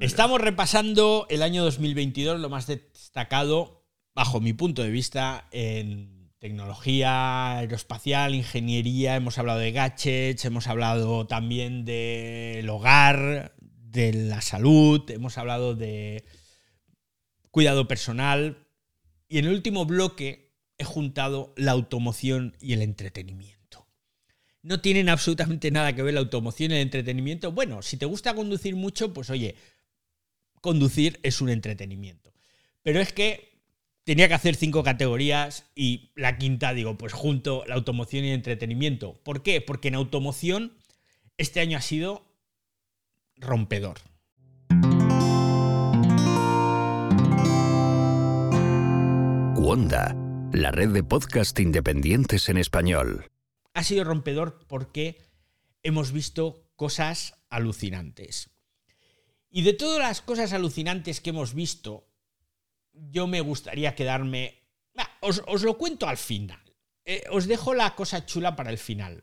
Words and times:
Estamos 0.00 0.40
repasando 0.40 1.24
el 1.30 1.40
año 1.40 1.62
2022, 1.62 2.40
lo 2.40 2.50
más 2.50 2.66
destacado, 2.66 3.86
bajo 4.12 4.40
mi 4.40 4.52
punto 4.52 4.82
de 4.82 4.90
vista, 4.90 5.46
en 5.52 6.32
tecnología 6.40 7.58
aeroespacial, 7.58 8.34
ingeniería, 8.34 9.14
hemos 9.14 9.38
hablado 9.38 9.60
de 9.60 9.70
gadgets, 9.70 10.44
hemos 10.44 10.66
hablado 10.66 11.28
también 11.28 11.84
del 11.84 12.68
hogar, 12.70 13.54
de 13.60 14.12
la 14.12 14.40
salud, 14.40 15.08
hemos 15.12 15.38
hablado 15.38 15.76
de 15.76 16.24
cuidado 17.52 17.86
personal 17.86 18.66
y 19.28 19.38
en 19.38 19.44
el 19.44 19.52
último 19.52 19.86
bloque 19.86 20.56
he 20.76 20.84
juntado 20.84 21.54
la 21.56 21.70
automoción 21.70 22.56
y 22.60 22.72
el 22.72 22.82
entretenimiento. 22.82 23.86
No 24.60 24.80
tienen 24.80 25.08
absolutamente 25.08 25.70
nada 25.70 25.94
que 25.94 26.02
ver 26.02 26.14
la 26.14 26.20
automoción 26.20 26.72
y 26.72 26.74
el 26.74 26.80
entretenimiento. 26.80 27.52
Bueno, 27.52 27.80
si 27.80 27.96
te 27.96 28.06
gusta 28.06 28.34
conducir 28.34 28.74
mucho, 28.74 29.12
pues 29.12 29.30
oye, 29.30 29.54
conducir 30.64 31.20
es 31.22 31.42
un 31.42 31.50
entretenimiento. 31.50 32.32
Pero 32.82 32.98
es 32.98 33.12
que 33.12 33.60
tenía 34.04 34.28
que 34.28 34.34
hacer 34.34 34.56
cinco 34.56 34.82
categorías 34.82 35.66
y 35.74 36.10
la 36.16 36.38
quinta, 36.38 36.72
digo, 36.72 36.96
pues 36.96 37.12
junto 37.12 37.66
la 37.66 37.74
automoción 37.74 38.24
y 38.24 38.28
el 38.28 38.36
entretenimiento. 38.36 39.20
¿Por 39.24 39.42
qué? 39.42 39.60
Porque 39.60 39.88
en 39.88 39.94
automoción 39.94 40.72
este 41.36 41.60
año 41.60 41.76
ha 41.76 41.82
sido 41.82 42.24
rompedor. 43.36 43.98
Wanda, 49.56 50.16
la 50.54 50.70
red 50.70 50.94
de 50.94 51.04
podcast 51.04 51.60
independientes 51.60 52.48
en 52.48 52.56
español. 52.56 53.30
Ha 53.74 53.84
sido 53.84 54.04
rompedor 54.04 54.64
porque 54.66 55.20
hemos 55.82 56.10
visto 56.12 56.70
cosas 56.74 57.34
alucinantes. 57.50 58.53
Y 59.56 59.62
de 59.62 59.72
todas 59.72 60.00
las 60.00 60.20
cosas 60.20 60.52
alucinantes 60.52 61.20
que 61.20 61.30
hemos 61.30 61.54
visto, 61.54 62.08
yo 62.92 63.28
me 63.28 63.40
gustaría 63.40 63.94
quedarme... 63.94 64.64
os, 65.20 65.62
lo 65.62 65.78
cuento 65.78 66.08
al 66.08 66.16
final. 66.16 66.58
Eh, 67.04 67.22
os 67.30 67.46
dejo 67.46 67.72
la 67.72 67.94
cosa 67.94 68.26
chula 68.26 68.56
para 68.56 68.70
el 68.70 68.78
final. 68.78 69.22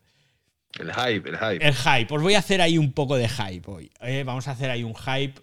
El 0.80 0.94
hype, 0.94 1.30
el 1.32 1.38
hype. 1.38 1.68
El 1.68 1.76
hype. 1.76 2.14
Os 2.14 2.22
voy 2.22 2.36
a 2.36 2.40
hacer 2.40 2.62
ahí 2.62 2.78
un 2.78 2.94
poco 2.94 3.18
de 3.18 3.28
hype 3.28 3.70
hoy. 3.70 3.92
¿eh? 4.00 4.24
Vamos 4.26 4.48
a 4.48 4.52
hacer 4.52 4.70
ahí 4.70 4.86
un 4.86 4.96
hype. 4.96 5.42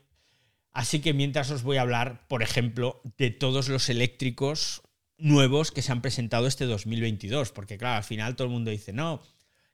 Así 0.72 1.00
que 1.00 1.12
mientras 1.12 1.50
os 1.50 1.62
voy 1.62 1.76
a 1.76 1.82
hablar, 1.82 2.26
por 2.26 2.42
ejemplo, 2.42 3.02
de 3.18 3.30
todos 3.30 3.68
los 3.68 3.90
eléctricos 3.90 4.80
nuevos 5.18 5.70
que 5.70 5.82
se 5.82 5.92
han 5.92 6.00
presentado 6.00 6.46
este 6.46 6.64
2022, 6.64 7.52
porque 7.52 7.76
claro, 7.76 7.96
al 7.96 8.04
final 8.04 8.36
todo 8.36 8.46
el 8.46 8.54
mundo 8.54 8.70
dice, 8.70 8.94
no, 8.94 9.20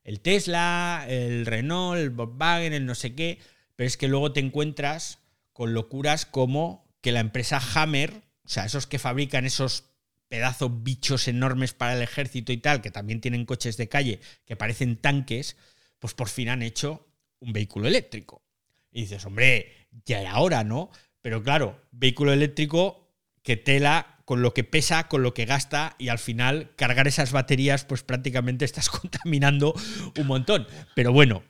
el 0.03 0.19
Tesla, 0.19 1.07
el 1.09 1.47
Renault, 1.47 2.01
el 2.01 2.11
Volkswagen, 2.11 2.73
el 2.73 2.85
no 2.85 2.97
sé 2.97 3.15
qué, 3.15 3.39
pero 3.77 3.87
es 3.87 3.97
que 3.97 4.09
luego 4.09 4.33
te 4.33 4.41
encuentras 4.41 5.19
con 5.53 5.75
locuras 5.75 6.27
como 6.27 6.87
que 7.01 7.13
la 7.13 7.21
empresa 7.21 7.61
Hammer, 7.75 8.23
o 8.45 8.49
sea, 8.49 8.65
esos 8.65 8.87
que 8.87 8.99
fabrican 8.99 9.45
esos 9.45 9.85
pedazos 10.29 10.83
bichos 10.83 11.29
enormes 11.29 11.75
para 11.75 11.95
el 11.95 12.03
ejército 12.03 12.53
y 12.53 12.57
tal, 12.57 12.81
que 12.81 12.91
también 12.91 13.21
tienen 13.21 13.45
coches 13.45 13.77
de 13.77 13.89
calle 13.89 14.21
que 14.45 14.57
parecen 14.57 14.97
tanques, 14.97 15.57
pues 15.99 16.15
por 16.15 16.29
fin 16.29 16.49
han 16.49 16.63
hecho 16.63 17.07
un 17.41 17.53
vehículo 17.53 17.87
eléctrico. 17.87 18.43
Y 18.91 19.03
dices, 19.03 19.25
hombre, 19.27 19.89
ya 20.05 20.21
era 20.21 20.39
hora, 20.39 20.65
¿no? 20.65 20.91
Pero 21.21 21.43
claro, 21.43 21.81
vehículo 21.93 22.33
eléctrico 22.33 23.13
que 23.43 23.57
tela 23.57 24.15
con 24.25 24.43
lo 24.43 24.55
que 24.55 24.65
pesa, 24.65 25.09
con 25.09 25.23
lo 25.23 25.35
que 25.35 25.45
gasta 25.45 25.97
y 25.99 26.09
al 26.09 26.19
final 26.19 26.73
cargar 26.77 27.07
esas 27.07 27.33
baterías 27.33 27.85
pues 27.85 28.03
prácticamente 28.03 28.65
estás 28.65 28.89
contaminando 29.01 29.75
un 30.19 30.27
montón. 30.27 30.67
Pero 30.95 31.13
bueno, 31.13 31.43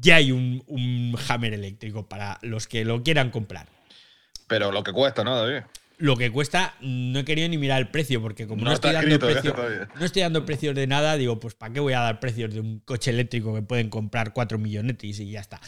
ya 0.00 0.16
hay 0.16 0.32
un, 0.32 1.16
Hammer 1.28 1.54
eléctrico 1.54 2.08
para 2.08 2.38
los 2.42 2.66
que 2.66 2.84
lo 2.84 3.02
quieran 3.02 3.30
comprar. 3.30 3.68
Pero 4.46 4.72
lo 4.72 4.82
que 4.82 4.92
cuesta, 4.92 5.24
¿no, 5.24 5.36
David? 5.36 5.64
Lo 5.98 6.16
que 6.16 6.30
cuesta, 6.30 6.74
no 6.80 7.20
he 7.20 7.24
querido 7.24 7.48
ni 7.48 7.56
mirar 7.56 7.80
el 7.80 7.88
precio, 7.88 8.20
porque 8.20 8.46
como 8.46 8.64
no, 8.64 8.72
estoy, 8.72 8.92
dando 8.92 9.18
precio, 9.18 9.54
no 9.96 10.04
estoy 10.04 10.22
dando 10.22 10.44
precios 10.44 10.74
de 10.74 10.86
nada, 10.86 11.16
digo, 11.16 11.38
pues 11.38 11.54
¿para 11.54 11.72
qué 11.72 11.80
voy 11.80 11.92
a 11.92 12.00
dar 12.00 12.18
precios 12.18 12.52
de 12.52 12.60
un 12.60 12.80
coche 12.80 13.10
eléctrico 13.10 13.54
que 13.54 13.62
pueden 13.62 13.90
comprar 13.90 14.32
4 14.32 14.58
millonetis 14.58 15.20
y 15.20 15.30
ya 15.30 15.40
está? 15.40 15.60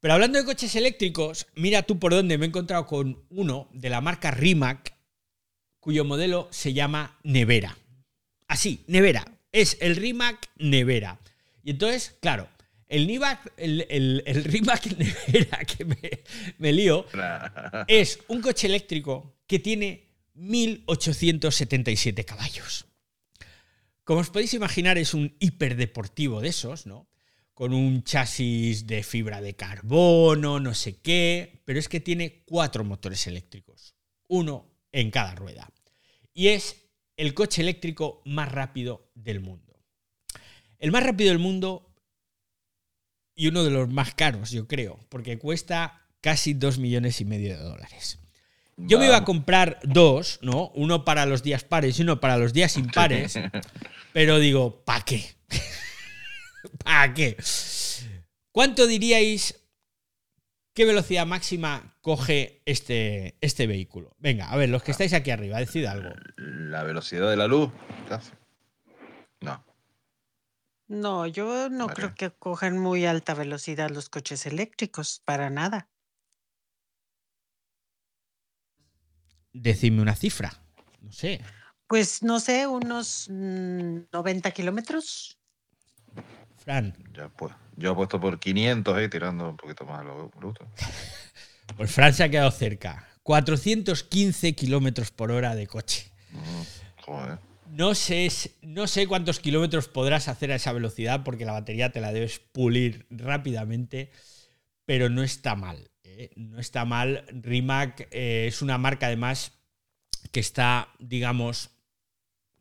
Pero 0.00 0.14
hablando 0.14 0.38
de 0.38 0.44
coches 0.44 0.74
eléctricos, 0.74 1.46
mira 1.54 1.82
tú 1.82 2.00
por 2.00 2.12
dónde 2.12 2.36
me 2.36 2.46
he 2.46 2.48
encontrado 2.48 2.86
con 2.86 3.22
uno 3.30 3.68
de 3.72 3.90
la 3.90 4.00
marca 4.00 4.32
Rimac, 4.32 4.96
cuyo 5.78 6.04
modelo 6.04 6.48
se 6.50 6.72
llama 6.72 7.18
Nevera. 7.22 7.76
Así, 8.48 8.82
Nevera. 8.88 9.24
Es 9.52 9.76
el 9.80 9.94
Rimac 9.96 10.50
Nevera. 10.56 11.20
Y 11.62 11.70
entonces, 11.70 12.16
claro, 12.20 12.48
el, 12.92 13.86
el, 14.26 14.44
Rimac 14.44 14.86
Nevera 14.96 15.58
que 15.64 15.84
me, 15.84 15.96
me 16.58 16.72
lío 16.72 17.06
es 17.88 18.18
un 18.28 18.42
coche 18.42 18.66
eléctrico 18.66 19.38
que 19.46 19.58
tiene 19.58 20.12
1877 20.34 22.24
caballos. 22.24 22.86
Como 24.04 24.20
os 24.20 24.30
podéis 24.30 24.54
imaginar, 24.54 24.98
es 24.98 25.14
un 25.14 25.36
hiperdeportivo 25.38 26.40
de 26.40 26.48
esos, 26.48 26.86
¿no? 26.86 27.08
Con 27.54 27.72
un 27.72 28.02
chasis 28.02 28.86
de 28.86 29.02
fibra 29.02 29.40
de 29.40 29.54
carbono, 29.54 30.58
no 30.58 30.74
sé 30.74 31.00
qué, 31.00 31.62
pero 31.64 31.78
es 31.78 31.88
que 31.88 32.00
tiene 32.00 32.42
cuatro 32.44 32.82
motores 32.82 33.26
eléctricos. 33.26 33.94
Uno 34.28 34.70
en 34.90 35.10
cada 35.10 35.34
rueda. 35.34 35.70
Y 36.34 36.48
es 36.48 36.76
el 37.16 37.34
coche 37.34 37.62
eléctrico 37.62 38.22
más 38.24 38.50
rápido 38.50 39.10
del 39.14 39.40
mundo. 39.40 39.78
El 40.78 40.90
más 40.90 41.04
rápido 41.04 41.28
del 41.28 41.38
mundo 41.38 41.91
y 43.42 43.48
uno 43.48 43.64
de 43.64 43.70
los 43.70 43.88
más 43.88 44.14
caros, 44.14 44.52
yo 44.52 44.68
creo, 44.68 45.00
porque 45.08 45.36
cuesta 45.36 46.00
casi 46.20 46.54
dos 46.54 46.78
millones 46.78 47.20
y 47.20 47.24
medio 47.24 47.56
de 47.56 47.60
dólares. 47.60 48.20
Yo 48.76 49.00
me 49.00 49.06
iba 49.06 49.16
a 49.16 49.24
comprar 49.24 49.80
dos, 49.82 50.38
¿no? 50.42 50.70
Uno 50.76 51.04
para 51.04 51.26
los 51.26 51.42
días 51.42 51.64
pares 51.64 51.98
y 51.98 52.02
uno 52.02 52.20
para 52.20 52.38
los 52.38 52.52
días 52.52 52.76
impares, 52.76 53.34
pero 54.12 54.38
digo, 54.38 54.84
¿para 54.84 55.04
qué? 55.04 55.24
¿Para 56.84 57.12
qué? 57.14 57.36
¿Cuánto 58.52 58.86
diríais 58.86 59.58
¿Qué 60.72 60.84
velocidad 60.84 61.26
máxima 61.26 61.96
coge 62.00 62.62
este, 62.64 63.36
este 63.40 63.66
vehículo? 63.66 64.14
Venga, 64.20 64.50
a 64.50 64.56
ver, 64.56 64.68
los 64.68 64.84
que 64.84 64.92
ah. 64.92 64.94
estáis 64.94 65.14
aquí 65.14 65.32
arriba, 65.32 65.58
decid 65.58 65.84
algo. 65.84 66.10
La 66.36 66.84
velocidad 66.84 67.28
de 67.28 67.36
la 67.36 67.48
luz. 67.48 67.70
No. 69.40 69.64
No, 70.88 71.26
yo 71.26 71.68
no 71.70 71.88
creo 71.88 72.14
que 72.14 72.30
cojan 72.30 72.78
muy 72.78 73.06
alta 73.06 73.34
velocidad 73.34 73.90
los 73.90 74.08
coches 74.08 74.46
eléctricos, 74.46 75.22
para 75.24 75.48
nada. 75.48 75.88
Decidme 79.52 80.02
una 80.02 80.16
cifra, 80.16 80.52
no 81.00 81.12
sé. 81.12 81.40
Pues 81.86 82.22
no 82.22 82.40
sé, 82.40 82.66
unos 82.66 83.28
90 83.28 84.48
mm, 84.48 84.52
kilómetros. 84.52 85.38
Fran. 86.56 86.94
Ya 87.12 87.28
pues. 87.28 87.52
Yo 87.76 87.92
he 87.92 87.94
puesto 87.94 88.20
por 88.20 88.38
500 88.38 88.96
ahí, 88.96 89.08
tirando 89.08 89.50
un 89.50 89.56
poquito 89.56 89.84
más 89.84 90.00
a 90.00 90.04
lo 90.04 90.28
bruto. 90.30 90.66
pues 91.76 91.92
Francia 91.92 92.26
ha 92.26 92.28
quedado 92.28 92.50
cerca. 92.50 93.08
415 93.22 94.54
kilómetros 94.54 95.10
por 95.10 95.30
hora 95.30 95.54
de 95.54 95.66
coche. 95.66 96.10
Mm, 96.30 97.02
joder. 97.02 97.51
No 97.72 97.94
sé, 97.94 98.28
no 98.60 98.86
sé 98.86 99.06
cuántos 99.06 99.40
kilómetros 99.40 99.88
podrás 99.88 100.28
hacer 100.28 100.52
a 100.52 100.56
esa 100.56 100.74
velocidad 100.74 101.24
porque 101.24 101.46
la 101.46 101.52
batería 101.52 101.90
te 101.90 102.02
la 102.02 102.12
debes 102.12 102.38
pulir 102.38 103.06
rápidamente, 103.08 104.10
pero 104.84 105.08
no 105.08 105.22
está 105.22 105.54
mal. 105.54 105.90
¿eh? 106.04 106.28
No 106.36 106.60
está 106.60 106.84
mal. 106.84 107.24
Rimac 107.32 108.08
eh, 108.10 108.44
es 108.46 108.60
una 108.60 108.76
marca 108.76 109.06
además 109.06 109.52
que 110.32 110.40
está, 110.40 110.90
digamos, 110.98 111.70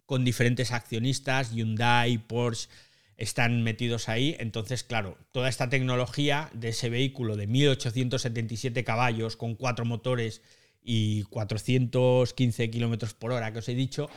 con 0.05 0.23
diferentes 0.23 0.71
accionistas, 0.71 1.51
Hyundai, 1.51 2.17
Porsche 2.17 2.69
están 3.17 3.63
metidos 3.63 4.07
ahí. 4.07 4.37
Entonces, 4.39 4.85
claro, 4.85 5.17
toda 5.33 5.49
esta 5.49 5.67
tecnología 5.67 6.49
de 6.53 6.69
ese 6.69 6.89
vehículo 6.89 7.35
de 7.35 7.47
1877 7.47 8.85
caballos 8.85 9.35
con 9.35 9.55
cuatro 9.55 9.83
motores 9.83 10.41
y 10.81 11.23
415 11.23 12.71
kilómetros 12.71 13.13
por 13.13 13.33
hora 13.33 13.51
que 13.51 13.59
os 13.59 13.67
he 13.67 13.75
dicho, 13.75 14.09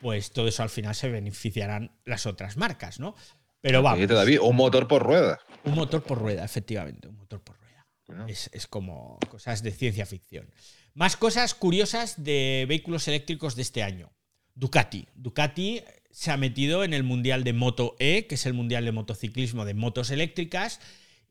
pues 0.00 0.32
todo 0.32 0.48
eso 0.48 0.62
al 0.62 0.70
final 0.70 0.94
se 0.94 1.08
beneficiarán 1.08 1.92
las 2.04 2.26
otras 2.26 2.56
marcas, 2.56 3.00
¿no? 3.00 3.14
Pero 3.60 3.82
vamos. 3.82 4.06
David, 4.06 4.40
un 4.40 4.56
motor 4.56 4.86
por 4.86 5.02
rueda. 5.02 5.38
Un 5.64 5.74
motor 5.74 6.02
por 6.02 6.18
rueda, 6.18 6.44
efectivamente, 6.44 7.08
un 7.08 7.16
motor 7.16 7.40
por 7.40 7.56
rueda. 7.56 8.28
Es, 8.28 8.48
es 8.52 8.66
como 8.66 9.18
cosas 9.28 9.62
de 9.62 9.72
ciencia 9.72 10.06
ficción. 10.06 10.50
Más 10.94 11.16
cosas 11.16 11.54
curiosas 11.54 12.22
de 12.22 12.64
vehículos 12.68 13.06
eléctricos 13.08 13.56
de 13.56 13.62
este 13.62 13.82
año. 13.82 14.12
Ducati. 14.54 15.06
Ducati 15.14 15.82
se 16.10 16.30
ha 16.30 16.36
metido 16.36 16.84
en 16.84 16.94
el 16.94 17.04
Mundial 17.04 17.44
de 17.44 17.52
Moto 17.52 17.94
E, 17.98 18.26
que 18.26 18.36
es 18.36 18.46
el 18.46 18.54
Mundial 18.54 18.84
de 18.84 18.92
Motociclismo 18.92 19.64
de 19.64 19.74
motos 19.74 20.10
eléctricas, 20.10 20.80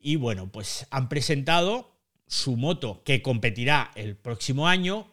y 0.00 0.16
bueno, 0.16 0.50
pues 0.50 0.86
han 0.90 1.08
presentado 1.08 1.98
su 2.26 2.56
moto 2.56 3.02
que 3.04 3.22
competirá 3.22 3.90
el 3.94 4.16
próximo 4.16 4.68
año 4.68 5.12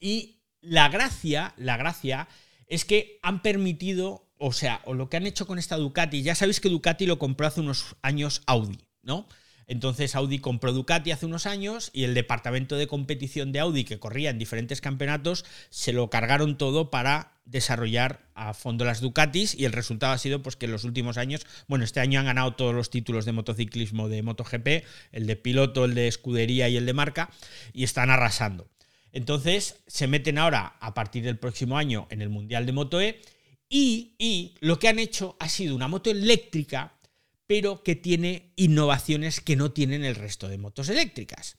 y 0.00 0.40
la 0.60 0.88
gracia, 0.88 1.54
la 1.56 1.76
gracia 1.76 2.28
es 2.72 2.86
que 2.86 3.18
han 3.22 3.42
permitido, 3.42 4.30
o 4.38 4.54
sea, 4.54 4.80
o 4.86 4.94
lo 4.94 5.10
que 5.10 5.18
han 5.18 5.26
hecho 5.26 5.46
con 5.46 5.58
esta 5.58 5.76
Ducati, 5.76 6.22
ya 6.22 6.34
sabéis 6.34 6.58
que 6.58 6.70
Ducati 6.70 7.04
lo 7.04 7.18
compró 7.18 7.46
hace 7.46 7.60
unos 7.60 7.96
años 8.00 8.40
Audi, 8.46 8.78
¿no? 9.02 9.28
Entonces 9.66 10.14
Audi 10.14 10.38
compró 10.38 10.72
Ducati 10.72 11.10
hace 11.10 11.26
unos 11.26 11.44
años 11.44 11.90
y 11.92 12.04
el 12.04 12.14
departamento 12.14 12.76
de 12.76 12.86
competición 12.86 13.52
de 13.52 13.60
Audi 13.60 13.84
que 13.84 13.98
corría 13.98 14.30
en 14.30 14.38
diferentes 14.38 14.80
campeonatos 14.80 15.44
se 15.68 15.92
lo 15.92 16.08
cargaron 16.08 16.56
todo 16.56 16.90
para 16.90 17.42
desarrollar 17.44 18.26
a 18.34 18.54
fondo 18.54 18.86
las 18.86 19.02
Ducatis 19.02 19.54
y 19.54 19.66
el 19.66 19.72
resultado 19.72 20.14
ha 20.14 20.18
sido 20.18 20.42
pues 20.42 20.56
que 20.56 20.64
en 20.64 20.72
los 20.72 20.84
últimos 20.84 21.18
años, 21.18 21.46
bueno, 21.68 21.84
este 21.84 22.00
año 22.00 22.20
han 22.20 22.26
ganado 22.26 22.54
todos 22.54 22.74
los 22.74 22.88
títulos 22.88 23.26
de 23.26 23.32
motociclismo 23.32 24.08
de 24.08 24.22
MotoGP, 24.22 24.84
el 25.12 25.26
de 25.26 25.36
piloto, 25.36 25.84
el 25.84 25.94
de 25.94 26.08
escudería 26.08 26.70
y 26.70 26.78
el 26.78 26.86
de 26.86 26.94
marca 26.94 27.28
y 27.74 27.84
están 27.84 28.08
arrasando. 28.08 28.71
Entonces 29.12 29.82
se 29.86 30.06
meten 30.06 30.38
ahora 30.38 30.76
a 30.80 30.94
partir 30.94 31.22
del 31.22 31.38
próximo 31.38 31.76
año 31.76 32.06
en 32.10 32.22
el 32.22 32.30
Mundial 32.30 32.66
de 32.66 32.72
Moto 32.72 33.00
E 33.00 33.20
y, 33.68 34.54
lo 34.60 34.78
que 34.78 34.88
han 34.88 34.98
hecho 34.98 35.36
ha 35.38 35.48
sido 35.48 35.74
una 35.74 35.88
moto 35.88 36.10
eléctrica 36.10 36.98
pero 37.46 37.82
que 37.82 37.96
tiene 37.96 38.52
innovaciones 38.56 39.40
que 39.40 39.56
no 39.56 39.72
tienen 39.72 40.04
el 40.04 40.14
resto 40.14 40.48
de 40.48 40.56
motos 40.56 40.88
eléctricas. 40.88 41.56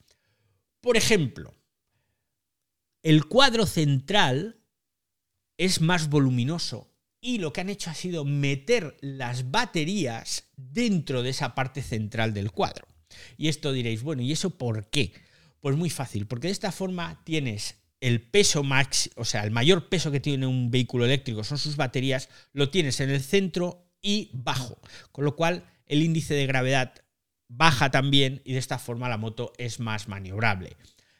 Por 0.82 0.98
ejemplo, 0.98 1.54
el 3.04 3.26
cuadro 3.26 3.68
central 3.68 4.64
es 5.58 5.82
más 5.82 6.10
voluminoso 6.10 6.92
y 7.22 7.38
lo 7.38 7.54
que 7.54 7.62
han 7.62 7.70
hecho 7.70 7.92
ha 7.92 7.96
sido 7.96 8.26
meter 8.26 8.98
las 9.02 9.52
baterías 9.52 10.48
dentro 10.56 11.22
de 11.22 11.30
esa 11.30 11.54
parte 11.54 11.84
central 11.84 12.34
del 12.34 12.52
cuadro. 12.52 12.88
Y 13.38 13.50
esto 13.50 13.72
diréis, 13.72 14.02
bueno, 14.02 14.24
¿y 14.24 14.32
eso 14.32 14.58
por 14.58 14.90
qué? 14.90 15.14
Pues 15.64 15.78
muy 15.78 15.90
fácil, 15.90 16.28
porque 16.28 16.48
de 16.48 16.52
esta 16.52 16.74
forma 16.74 17.24
tienes 17.24 17.78
el 18.02 18.22
peso 18.22 18.64
max, 18.64 19.10
o 19.16 19.24
sea, 19.24 19.46
el 19.46 19.52
mayor 19.52 19.88
peso 19.88 20.12
que 20.12 20.20
tiene 20.20 20.46
un 20.46 20.70
vehículo 20.70 21.06
eléctrico 21.06 21.46
son 21.46 21.58
sus 21.58 21.78
baterías, 21.78 22.28
lo 22.52 22.70
tienes 22.70 23.00
en 23.00 23.10
el 23.10 23.22
centro 23.22 23.90
y 24.02 24.30
bajo, 24.34 24.78
con 25.14 25.24
lo 25.24 25.38
cual 25.38 25.64
el 25.86 26.04
índice 26.04 26.34
de 26.34 26.48
gravedad 26.48 26.96
baja 27.48 27.92
también 27.92 28.42
y 28.44 28.52
de 28.52 28.60
esta 28.60 28.78
forma 28.78 29.08
la 29.08 29.16
moto 29.16 29.54
es 29.58 29.80
más 29.80 30.10
maniobrable. 30.10 30.76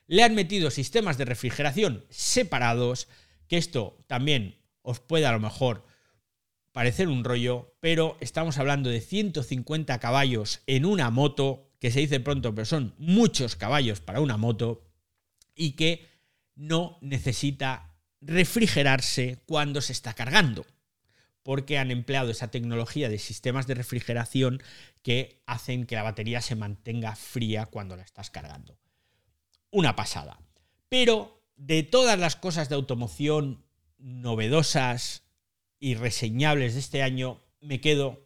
Le 0.08 0.24
han 0.24 0.36
metido 0.36 0.72
sistemas 0.72 1.18
de 1.18 1.24
refrigeración 1.24 2.04
separados, 2.10 3.08
que 3.48 3.56
esto 3.56 4.04
también 4.08 4.60
os 4.82 5.00
puede 5.00 5.26
a 5.26 5.32
lo 5.32 5.40
mejor 5.40 5.86
parecer 6.74 7.08
un 7.08 7.24
rollo, 7.24 7.78
pero 7.80 8.18
estamos 8.20 8.58
hablando 8.58 8.90
de 8.90 9.00
150 9.00 10.00
caballos 10.00 10.64
en 10.68 10.86
una 10.86 11.12
moto, 11.12 11.72
que 11.84 11.92
se 11.92 12.00
dice 12.00 12.22
pronto, 12.22 12.56
pero 12.56 12.64
son 12.64 12.96
muchos 12.98 13.58
caballos 13.58 14.00
para 14.00 14.22
una 14.22 14.38
moto, 14.38 14.86
y 15.54 15.72
que 15.72 16.08
no 16.56 16.98
necesita 17.02 17.94
refrigerarse 18.22 19.44
cuando 19.46 19.82
se 19.82 19.92
está 19.92 20.14
cargando 20.14 20.66
porque 21.44 21.78
han 21.78 21.92
empleado 21.92 22.32
esa 22.32 22.52
tecnología 22.52 23.10
de 23.10 23.20
sistemas 23.20 23.68
de 23.68 23.74
refrigeración 23.74 24.64
que 25.02 25.44
hacen 25.46 25.86
que 25.86 25.96
la 25.96 26.04
batería 26.04 26.40
se 26.40 26.56
mantenga 26.56 27.18
fría 27.18 27.66
cuando 27.66 27.98
la 27.98 28.04
estás 28.04 28.30
cargando. 28.30 28.80
Una 29.70 29.98
pasada. 29.98 30.40
Pero 30.88 31.44
de 31.58 31.84
todas 31.84 32.18
las 32.18 32.38
cosas 32.38 32.70
de 32.70 32.76
automoción 32.76 33.66
novedosas 33.98 35.24
y 35.82 35.96
reseñables 35.96 36.76
de 36.76 36.80
este 36.80 37.04
año, 37.04 37.42
me 37.60 37.82
quedo... 37.82 38.24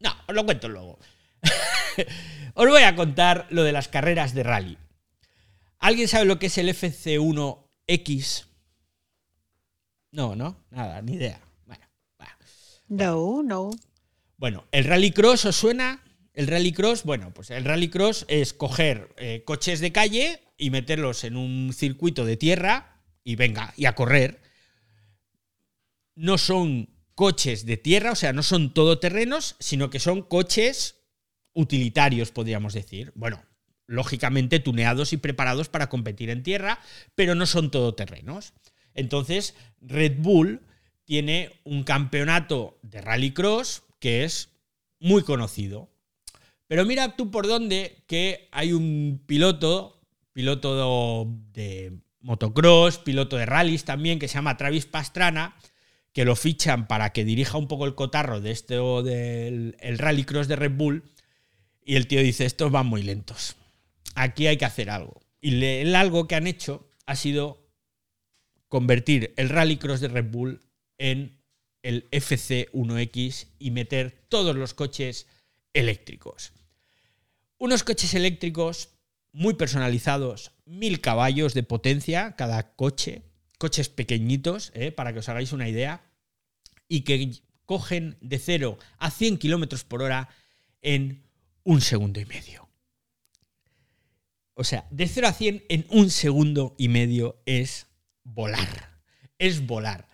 No, 0.00 0.14
os 0.26 0.34
lo 0.34 0.44
cuento 0.44 0.68
luego. 0.68 0.98
os 2.54 2.68
voy 2.68 2.82
a 2.82 2.94
contar 2.96 3.46
lo 3.50 3.64
de 3.64 3.72
las 3.72 3.88
carreras 3.88 4.34
de 4.34 4.42
rally. 4.42 4.78
¿Alguien 5.78 6.08
sabe 6.08 6.24
lo 6.24 6.38
que 6.38 6.46
es 6.46 6.58
el 6.58 6.68
FC1X? 6.68 8.46
No, 10.10 10.34
no, 10.34 10.64
nada, 10.70 11.02
ni 11.02 11.14
idea. 11.14 11.40
Bueno, 11.66 11.84
No, 12.88 13.42
no. 13.42 13.70
Bueno, 14.36 14.64
el 14.72 14.84
rallycross 14.84 15.44
os 15.44 15.56
suena. 15.56 16.02
El 16.32 16.46
rallycross, 16.46 17.02
bueno, 17.02 17.32
pues 17.34 17.50
el 17.50 17.64
rallycross 17.64 18.24
es 18.28 18.52
coger 18.52 19.12
eh, 19.16 19.42
coches 19.44 19.80
de 19.80 19.90
calle 19.90 20.40
y 20.56 20.70
meterlos 20.70 21.24
en 21.24 21.36
un 21.36 21.72
circuito 21.72 22.24
de 22.24 22.36
tierra 22.36 23.02
y 23.24 23.34
venga, 23.34 23.74
y 23.76 23.86
a 23.86 23.96
correr. 23.96 24.40
No 26.14 26.38
son 26.38 26.88
coches 27.18 27.66
de 27.66 27.76
tierra, 27.76 28.12
o 28.12 28.14
sea, 28.14 28.32
no 28.32 28.44
son 28.44 28.72
todoterrenos, 28.72 29.56
sino 29.58 29.90
que 29.90 29.98
son 29.98 30.22
coches 30.22 31.00
utilitarios, 31.52 32.30
podríamos 32.30 32.74
decir. 32.74 33.10
Bueno, 33.16 33.42
lógicamente 33.88 34.60
tuneados 34.60 35.12
y 35.12 35.16
preparados 35.16 35.68
para 35.68 35.88
competir 35.88 36.30
en 36.30 36.44
tierra, 36.44 36.78
pero 37.16 37.34
no 37.34 37.46
son 37.46 37.72
todoterrenos. 37.72 38.52
Entonces, 38.94 39.56
Red 39.80 40.18
Bull 40.18 40.60
tiene 41.04 41.60
un 41.64 41.82
campeonato 41.82 42.78
de 42.82 43.00
rallycross 43.00 43.82
que 43.98 44.22
es 44.22 44.50
muy 45.00 45.24
conocido. 45.24 45.90
Pero 46.68 46.86
mira 46.86 47.16
tú 47.16 47.32
por 47.32 47.48
dónde 47.48 48.04
que 48.06 48.48
hay 48.52 48.72
un 48.72 49.24
piloto, 49.26 50.00
piloto 50.32 51.26
de 51.50 51.98
motocross, 52.20 52.98
piloto 52.98 53.36
de 53.36 53.46
rallies 53.46 53.84
también, 53.84 54.20
que 54.20 54.28
se 54.28 54.34
llama 54.34 54.56
Travis 54.56 54.86
Pastrana, 54.86 55.56
que 56.18 56.24
lo 56.24 56.34
fichan 56.34 56.88
para 56.88 57.12
que 57.12 57.24
dirija 57.24 57.58
un 57.58 57.68
poco 57.68 57.86
el 57.86 57.94
cotarro 57.94 58.40
de 58.40 58.50
este 58.50 58.74
del 58.74 59.76
el 59.78 59.98
rallycross 59.98 60.48
de 60.48 60.56
Red 60.56 60.72
Bull. 60.72 61.04
Y 61.84 61.94
el 61.94 62.08
tío 62.08 62.20
dice, 62.20 62.44
estos 62.44 62.72
van 62.72 62.88
muy 62.88 63.04
lentos. 63.04 63.54
Aquí 64.16 64.48
hay 64.48 64.56
que 64.56 64.64
hacer 64.64 64.90
algo. 64.90 65.20
Y 65.40 65.62
el 65.62 65.94
algo 65.94 66.26
que 66.26 66.34
han 66.34 66.48
hecho 66.48 66.90
ha 67.06 67.14
sido 67.14 67.70
convertir 68.66 69.32
el 69.36 69.48
Rallycross 69.48 70.00
de 70.00 70.08
Red 70.08 70.32
Bull 70.32 70.60
en 70.98 71.38
el 71.84 72.10
FC1X 72.10 73.46
y 73.60 73.70
meter 73.70 74.24
todos 74.28 74.56
los 74.56 74.74
coches 74.74 75.28
eléctricos. 75.72 76.52
Unos 77.58 77.84
coches 77.84 78.12
eléctricos 78.14 78.88
muy 79.30 79.54
personalizados, 79.54 80.50
mil 80.64 81.00
caballos 81.00 81.54
de 81.54 81.62
potencia 81.62 82.34
cada 82.34 82.74
coche, 82.74 83.22
coches 83.58 83.88
pequeñitos, 83.88 84.72
eh, 84.74 84.90
para 84.90 85.12
que 85.12 85.20
os 85.20 85.28
hagáis 85.28 85.52
una 85.52 85.68
idea, 85.68 86.07
y 86.88 87.02
que 87.02 87.32
cogen 87.66 88.16
de 88.20 88.38
0 88.38 88.78
a 88.98 89.10
100 89.10 89.38
kilómetros 89.38 89.84
por 89.84 90.02
hora 90.02 90.28
en 90.80 91.22
un 91.64 91.80
segundo 91.80 92.20
y 92.20 92.24
medio. 92.24 92.68
O 94.54 94.64
sea, 94.64 94.86
de 94.90 95.06
0 95.06 95.28
a 95.28 95.32
100 95.32 95.64
en 95.68 95.86
un 95.90 96.10
segundo 96.10 96.74
y 96.78 96.88
medio 96.88 97.40
es 97.46 97.86
volar. 98.24 99.00
Es 99.38 99.66
volar. 99.66 100.08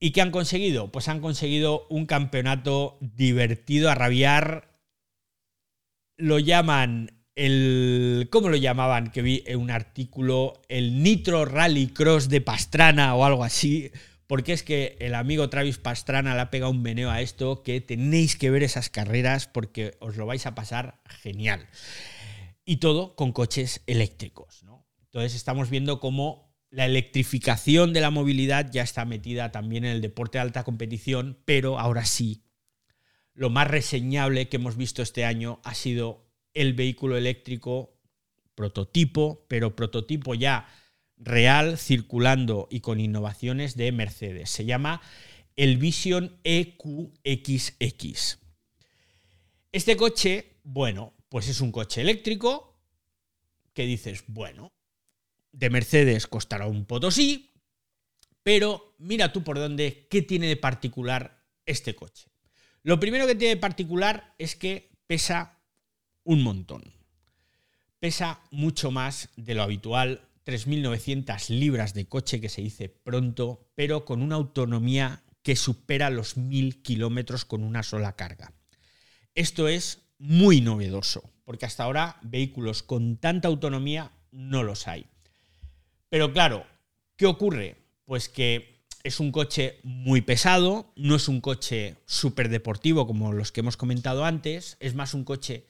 ¿Y 0.00 0.12
qué 0.12 0.20
han 0.20 0.30
conseguido? 0.30 0.90
Pues 0.90 1.08
han 1.08 1.20
conseguido 1.20 1.86
un 1.90 2.06
campeonato 2.06 2.98
divertido 3.00 3.90
a 3.90 3.94
rabiar. 3.94 4.80
Lo 6.16 6.38
llaman 6.38 7.12
el. 7.34 8.28
¿Cómo 8.30 8.48
lo 8.48 8.56
llamaban? 8.56 9.10
Que 9.10 9.22
vi 9.22 9.42
en 9.46 9.60
un 9.60 9.70
artículo. 9.70 10.62
El 10.68 11.02
Nitro 11.02 11.44
Rally 11.44 11.88
Cross 11.88 12.28
de 12.28 12.40
Pastrana 12.40 13.14
o 13.14 13.24
algo 13.24 13.44
así. 13.44 13.90
Porque 14.28 14.52
es 14.52 14.62
que 14.62 14.96
el 15.00 15.14
amigo 15.14 15.48
Travis 15.48 15.78
Pastrana 15.78 16.34
le 16.34 16.42
ha 16.42 16.50
pegado 16.50 16.70
un 16.70 16.82
meneo 16.82 17.10
a 17.10 17.22
esto 17.22 17.62
que 17.64 17.80
tenéis 17.80 18.36
que 18.36 18.50
ver 18.50 18.62
esas 18.62 18.90
carreras 18.90 19.48
porque 19.48 19.96
os 20.00 20.16
lo 20.16 20.26
vais 20.26 20.46
a 20.46 20.54
pasar 20.54 21.00
genial. 21.06 21.66
Y 22.64 22.76
todo 22.76 23.16
con 23.16 23.32
coches 23.32 23.82
eléctricos. 23.86 24.62
Entonces 25.06 25.34
estamos 25.34 25.70
viendo 25.70 25.98
cómo 25.98 26.54
la 26.70 26.84
electrificación 26.84 27.94
de 27.94 28.02
la 28.02 28.10
movilidad 28.10 28.70
ya 28.70 28.82
está 28.82 29.06
metida 29.06 29.50
también 29.50 29.86
en 29.86 29.92
el 29.92 30.02
deporte 30.02 30.36
de 30.36 30.42
alta 30.42 30.64
competición, 30.64 31.38
pero 31.46 31.78
ahora 31.78 32.04
sí, 32.04 32.44
lo 33.32 33.48
más 33.48 33.68
reseñable 33.68 34.50
que 34.50 34.56
hemos 34.56 34.76
visto 34.76 35.00
este 35.00 35.24
año 35.24 35.60
ha 35.64 35.74
sido 35.74 36.28
el 36.52 36.74
vehículo 36.74 37.16
eléctrico 37.16 37.98
prototipo, 38.54 39.46
pero 39.48 39.74
prototipo 39.74 40.34
ya 40.34 40.68
real, 41.18 41.78
circulando 41.78 42.68
y 42.70 42.80
con 42.80 43.00
innovaciones 43.00 43.76
de 43.76 43.92
Mercedes. 43.92 44.50
Se 44.50 44.64
llama 44.64 45.00
el 45.56 45.76
Vision 45.76 46.38
EQXX. 46.44 48.38
Este 49.72 49.96
coche, 49.96 50.60
bueno, 50.62 51.14
pues 51.28 51.48
es 51.48 51.60
un 51.60 51.72
coche 51.72 52.00
eléctrico 52.00 52.80
que 53.74 53.84
dices, 53.84 54.24
bueno, 54.28 54.72
de 55.52 55.70
Mercedes 55.70 56.26
costará 56.26 56.66
un 56.66 56.84
potosí, 56.84 57.52
pero 58.42 58.94
mira 58.98 59.32
tú 59.32 59.42
por 59.44 59.58
dónde, 59.58 60.06
¿qué 60.10 60.22
tiene 60.22 60.46
de 60.46 60.56
particular 60.56 61.44
este 61.66 61.94
coche? 61.94 62.28
Lo 62.82 62.98
primero 63.00 63.26
que 63.26 63.34
tiene 63.34 63.56
de 63.56 63.60
particular 63.60 64.34
es 64.38 64.56
que 64.56 64.90
pesa 65.06 65.58
un 66.24 66.42
montón. 66.42 66.94
Pesa 67.98 68.40
mucho 68.50 68.90
más 68.90 69.28
de 69.36 69.54
lo 69.54 69.62
habitual, 69.62 70.27
3.900 70.48 71.50
libras 71.50 71.92
de 71.92 72.08
coche 72.08 72.40
que 72.40 72.48
se 72.48 72.62
dice 72.62 72.88
pronto, 72.88 73.70
pero 73.74 74.06
con 74.06 74.22
una 74.22 74.36
autonomía 74.36 75.22
que 75.42 75.56
supera 75.56 76.08
los 76.08 76.38
1.000 76.38 76.80
kilómetros 76.80 77.44
con 77.44 77.62
una 77.62 77.82
sola 77.82 78.16
carga. 78.16 78.54
Esto 79.34 79.68
es 79.68 80.08
muy 80.16 80.62
novedoso, 80.62 81.30
porque 81.44 81.66
hasta 81.66 81.84
ahora 81.84 82.16
vehículos 82.22 82.82
con 82.82 83.18
tanta 83.18 83.48
autonomía 83.48 84.10
no 84.30 84.62
los 84.62 84.88
hay. 84.88 85.04
Pero 86.08 86.32
claro, 86.32 86.64
¿qué 87.16 87.26
ocurre? 87.26 87.76
Pues 88.06 88.30
que 88.30 88.86
es 89.02 89.20
un 89.20 89.32
coche 89.32 89.80
muy 89.82 90.22
pesado, 90.22 90.94
no 90.96 91.16
es 91.16 91.28
un 91.28 91.42
coche 91.42 91.96
súper 92.06 92.48
deportivo 92.48 93.06
como 93.06 93.34
los 93.34 93.52
que 93.52 93.60
hemos 93.60 93.76
comentado 93.76 94.24
antes, 94.24 94.78
es 94.80 94.94
más 94.94 95.12
un 95.12 95.24
coche, 95.24 95.66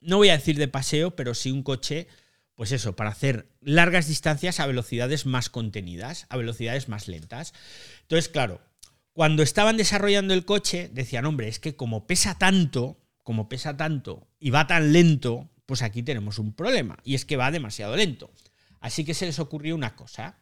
no 0.00 0.16
voy 0.16 0.30
a 0.30 0.36
decir 0.36 0.58
de 0.58 0.66
paseo, 0.66 1.14
pero 1.14 1.34
sí 1.34 1.52
un 1.52 1.62
coche, 1.62 2.08
pues 2.56 2.72
eso, 2.72 2.96
para 2.96 3.10
hacer 3.10 3.48
largas 3.60 4.08
distancias 4.08 4.58
a 4.58 4.66
velocidades 4.66 5.26
más 5.26 5.50
contenidas, 5.50 6.26
a 6.30 6.36
velocidades 6.36 6.88
más 6.88 7.06
lentas. 7.06 7.52
Entonces, 8.02 8.28
claro, 8.28 8.60
cuando 9.12 9.42
estaban 9.42 9.76
desarrollando 9.76 10.34
el 10.34 10.44
coche, 10.44 10.90
decían, 10.92 11.26
hombre, 11.26 11.48
es 11.48 11.60
que 11.60 11.76
como 11.76 12.06
pesa 12.06 12.38
tanto, 12.38 12.98
como 13.22 13.48
pesa 13.48 13.76
tanto 13.76 14.26
y 14.40 14.50
va 14.50 14.66
tan 14.66 14.92
lento, 14.92 15.50
pues 15.66 15.82
aquí 15.82 16.02
tenemos 16.02 16.38
un 16.38 16.54
problema, 16.54 16.98
y 17.04 17.14
es 17.14 17.24
que 17.24 17.36
va 17.36 17.50
demasiado 17.50 17.94
lento. 17.94 18.32
Así 18.80 19.04
que 19.04 19.14
se 19.14 19.26
les 19.26 19.38
ocurrió 19.38 19.74
una 19.74 19.94
cosa. 19.94 20.38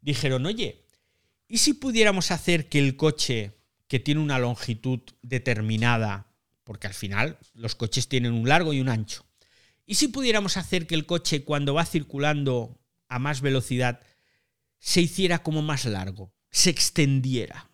Dijeron, 0.00 0.46
oye, 0.46 0.86
¿y 1.46 1.58
si 1.58 1.74
pudiéramos 1.74 2.30
hacer 2.30 2.68
que 2.68 2.78
el 2.78 2.96
coche 2.96 3.52
que 3.86 4.00
tiene 4.00 4.20
una 4.20 4.38
longitud 4.38 5.00
determinada, 5.20 6.32
porque 6.64 6.86
al 6.86 6.94
final 6.94 7.38
los 7.54 7.74
coches 7.74 8.08
tienen 8.08 8.32
un 8.32 8.48
largo 8.48 8.72
y 8.72 8.80
un 8.80 8.88
ancho, 8.88 9.26
¿y 9.90 9.96
si 9.96 10.06
pudiéramos 10.06 10.56
hacer 10.56 10.86
que 10.86 10.94
el 10.94 11.04
coche 11.04 11.42
cuando 11.42 11.74
va 11.74 11.84
circulando 11.84 12.78
a 13.08 13.18
más 13.18 13.40
velocidad 13.40 14.00
se 14.78 15.00
hiciera 15.00 15.42
como 15.42 15.62
más 15.62 15.84
largo, 15.84 16.32
se 16.48 16.70
extendiera? 16.70 17.68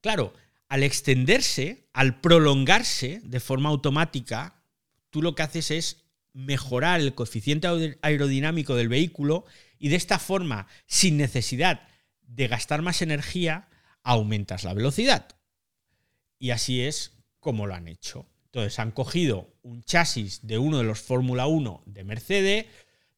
Claro, 0.00 0.34
al 0.68 0.84
extenderse, 0.84 1.88
al 1.92 2.20
prolongarse 2.20 3.20
de 3.24 3.40
forma 3.40 3.70
automática, 3.70 4.62
tú 5.10 5.20
lo 5.20 5.34
que 5.34 5.42
haces 5.42 5.72
es 5.72 6.04
mejorar 6.32 7.00
el 7.00 7.16
coeficiente 7.16 7.66
aerodinámico 8.00 8.76
del 8.76 8.88
vehículo 8.88 9.46
y 9.80 9.88
de 9.88 9.96
esta 9.96 10.20
forma, 10.20 10.68
sin 10.86 11.16
necesidad 11.16 11.88
de 12.22 12.46
gastar 12.46 12.82
más 12.82 13.02
energía, 13.02 13.68
aumentas 14.04 14.62
la 14.62 14.74
velocidad. 14.74 15.26
Y 16.38 16.50
así 16.50 16.82
es 16.82 17.18
como 17.40 17.66
lo 17.66 17.74
han 17.74 17.88
hecho. 17.88 18.28
Entonces 18.52 18.78
han 18.78 18.92
cogido 18.92 19.54
un 19.62 19.82
chasis 19.82 20.46
de 20.46 20.58
uno 20.58 20.78
de 20.78 20.84
los 20.84 21.00
Fórmula 21.00 21.46
1 21.46 21.82
de 21.86 22.04
Mercedes, 22.04 22.66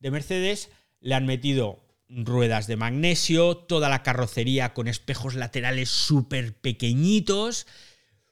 de 0.01 0.11
Mercedes, 0.11 0.71
le 1.01 1.15
han 1.15 1.27
metido 1.27 1.85
ruedas 2.09 2.67
de 2.67 2.77
magnesio, 2.77 3.57
toda 3.57 3.89
la 3.89 4.03
carrocería 4.03 4.75
con 4.75 4.89
espejos 4.89 5.35
laterales 5.35 5.89
súper 5.89 6.55
pequeñitos, 6.55 7.67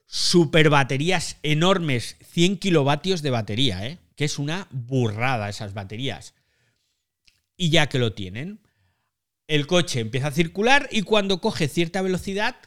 super 0.05 0.69
baterías 0.69 1.37
enormes, 1.43 2.17
100 2.31 2.57
kilovatios 2.57 3.21
de 3.21 3.29
batería, 3.29 3.87
¿eh? 3.87 3.99
que 4.15 4.25
es 4.25 4.37
una 4.37 4.67
burrada 4.71 5.47
esas 5.47 5.73
baterías. 5.73 6.33
Y 7.55 7.69
ya 7.69 7.87
que 7.87 7.99
lo 7.99 8.13
tienen, 8.13 8.59
el 9.47 9.67
coche 9.67 10.01
empieza 10.01 10.27
a 10.27 10.31
circular 10.31 10.89
y 10.91 11.03
cuando 11.03 11.39
coge 11.39 11.67
cierta 11.67 12.01
velocidad, 12.01 12.57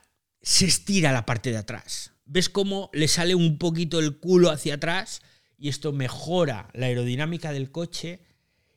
se 0.41 0.65
estira 0.65 1.13
la 1.13 1.27
parte 1.27 1.51
de 1.51 1.59
atrás. 1.59 2.12
¿Ves 2.25 2.49
cómo 2.49 2.91
le 2.93 3.09
sale 3.09 3.35
un 3.35 3.59
poquito 3.59 3.99
el 3.99 4.19
culo 4.19 4.51
hacia 4.51 4.75
atrás? 4.75 5.23
Y 5.59 5.69
esto 5.69 5.93
mejora 5.93 6.71
la 6.75 6.87
aerodinámica 6.87 7.53
del 7.53 7.71
coche 7.71 8.21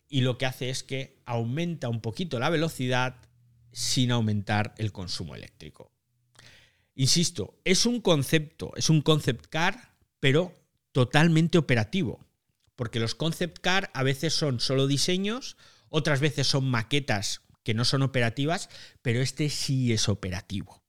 y 0.07 0.21
lo 0.21 0.37
que 0.37 0.45
hace 0.45 0.69
es 0.69 0.83
que 0.83 1.21
aumenta 1.25 1.89
un 1.89 2.01
poquito 2.01 2.39
la 2.39 2.49
velocidad 2.49 3.17
sin 3.71 4.11
aumentar 4.11 4.73
el 4.77 4.91
consumo 4.91 5.35
eléctrico. 5.35 5.91
Insisto, 6.95 7.59
es 7.65 7.85
un 7.85 7.99
concepto, 7.99 8.71
es 8.77 8.89
un 8.89 9.01
concept 9.01 9.47
car, 9.47 9.97
pero 10.19 10.53
totalmente 10.93 11.57
operativo, 11.57 12.25
porque 12.75 13.01
los 13.01 13.15
concept 13.15 13.59
car 13.59 13.91
a 13.93 14.03
veces 14.03 14.33
son 14.33 14.61
solo 14.61 14.87
diseños, 14.87 15.57
otras 15.89 16.21
veces 16.21 16.47
son 16.47 16.69
maquetas 16.69 17.41
que 17.63 17.73
no 17.73 17.83
son 17.83 18.01
operativas, 18.01 18.69
pero 19.01 19.21
este 19.21 19.49
sí 19.49 19.91
es 19.91 20.07
operativo. 20.07 20.83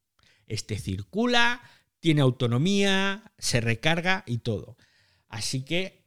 Este 0.47 0.79
circula, 0.79 1.61
tiene 2.07 2.21
autonomía, 2.21 3.33
se 3.37 3.61
recarga 3.61 4.23
y 4.29 4.39
todo. 4.39 4.77
Así 5.27 5.65
que, 5.65 6.05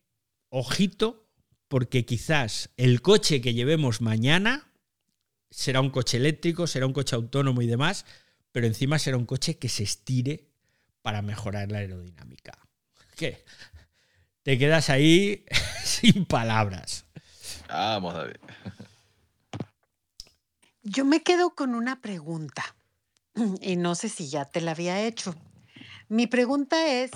ojito 0.48 1.28
porque 1.68 2.06
quizás 2.06 2.70
el 2.78 3.02
coche 3.02 3.42
que 3.42 3.54
llevemos 3.54 4.00
mañana 4.00 4.72
será 5.52 5.82
un 5.82 5.90
coche 5.90 6.16
eléctrico, 6.16 6.68
será 6.68 6.86
un 6.86 6.94
coche 6.94 7.18
autónomo 7.18 7.62
y 7.62 7.68
demás, 7.68 8.06
pero 8.54 8.66
encima 8.66 8.98
será 8.98 9.18
un 9.18 9.26
coche 9.26 9.58
que 9.58 9.68
se 9.68 9.84
estire 9.84 10.48
para 11.02 11.22
mejorar 11.22 11.70
la 11.70 11.80
aerodinámica. 11.80 12.58
¿Qué? 13.18 13.44
Te 14.44 14.58
quedas 14.58 14.90
ahí 14.90 15.44
sin 15.84 16.24
palabras. 16.24 17.08
Vamos, 17.68 18.14
David. 18.14 18.38
Yo 20.82 21.04
me 21.04 21.24
quedo 21.24 21.56
con 21.56 21.76
una 21.76 22.00
pregunta 22.00 22.64
y 23.62 23.76
no 23.76 23.96
sé 23.96 24.08
si 24.08 24.30
ya 24.30 24.46
te 24.46 24.62
la 24.62 24.72
había 24.72 25.06
hecho. 25.06 25.36
Mi 26.10 26.26
pregunta 26.26 26.88
es, 26.88 27.12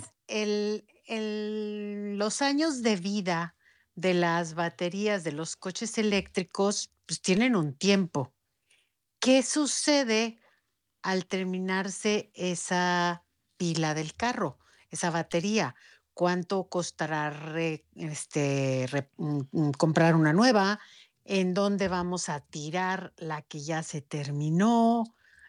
los 1.07 2.41
años 2.43 2.83
de 2.83 2.95
vida 2.95 3.55
de 3.95 4.13
las 4.13 4.53
baterías 4.53 5.23
de 5.23 5.31
los 5.31 5.55
coches 5.55 5.97
eléctricos, 5.97 6.91
pues 7.07 7.19
tienen 7.19 7.55
un 7.55 7.73
tiempo. 7.73 8.35
¿Qué 9.19 9.41
sucede 9.41 10.39
al 11.01 11.25
terminarse 11.25 12.31
esa 12.35 13.25
pila 13.57 13.95
del 13.95 14.13
carro, 14.13 14.59
esa 14.91 15.09
batería? 15.09 15.73
¿Cuánto 16.13 16.69
costará 16.69 17.33
este, 17.95 18.85
mm, 19.17 19.41
mm, 19.51 19.71
comprar 19.71 20.15
una 20.15 20.33
nueva? 20.33 20.79
¿En 21.25 21.55
dónde 21.55 21.87
vamos 21.87 22.29
a 22.29 22.41
tirar 22.41 23.11
la 23.17 23.41
que 23.41 23.59
ya 23.61 23.81
se 23.81 24.01
terminó? 24.01 25.03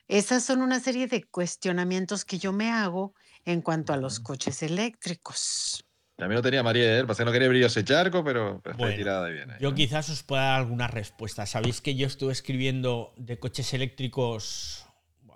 Esas 0.08 0.44
son 0.44 0.62
una 0.62 0.80
serie 0.80 1.08
de 1.08 1.24
cuestionamientos 1.24 2.24
que 2.24 2.38
yo 2.38 2.50
me 2.52 2.70
hago 2.70 3.14
en 3.44 3.62
cuanto 3.62 3.92
a 3.92 3.96
los 3.96 4.20
coches 4.20 4.62
eléctricos. 4.62 5.84
Mí 6.16 6.34
no 6.34 6.42
tenía 6.42 6.62
María, 6.62 7.00
¿eh? 7.00 7.04
que 7.06 7.24
no 7.24 7.32
quería 7.32 7.46
abrir 7.46 7.64
ese 7.64 7.84
charco, 7.84 8.22
pero, 8.22 8.62
tirada 8.96 9.28
bien. 9.28 9.50
yo 9.60 9.74
quizás 9.74 10.08
os 10.10 10.22
pueda 10.22 10.42
dar 10.42 10.60
alguna 10.60 10.86
respuesta. 10.86 11.44
Sabéis 11.44 11.80
que 11.80 11.96
yo 11.96 12.06
estuve 12.06 12.32
escribiendo 12.32 13.12
de 13.16 13.38
coches 13.38 13.74
eléctricos 13.74 14.86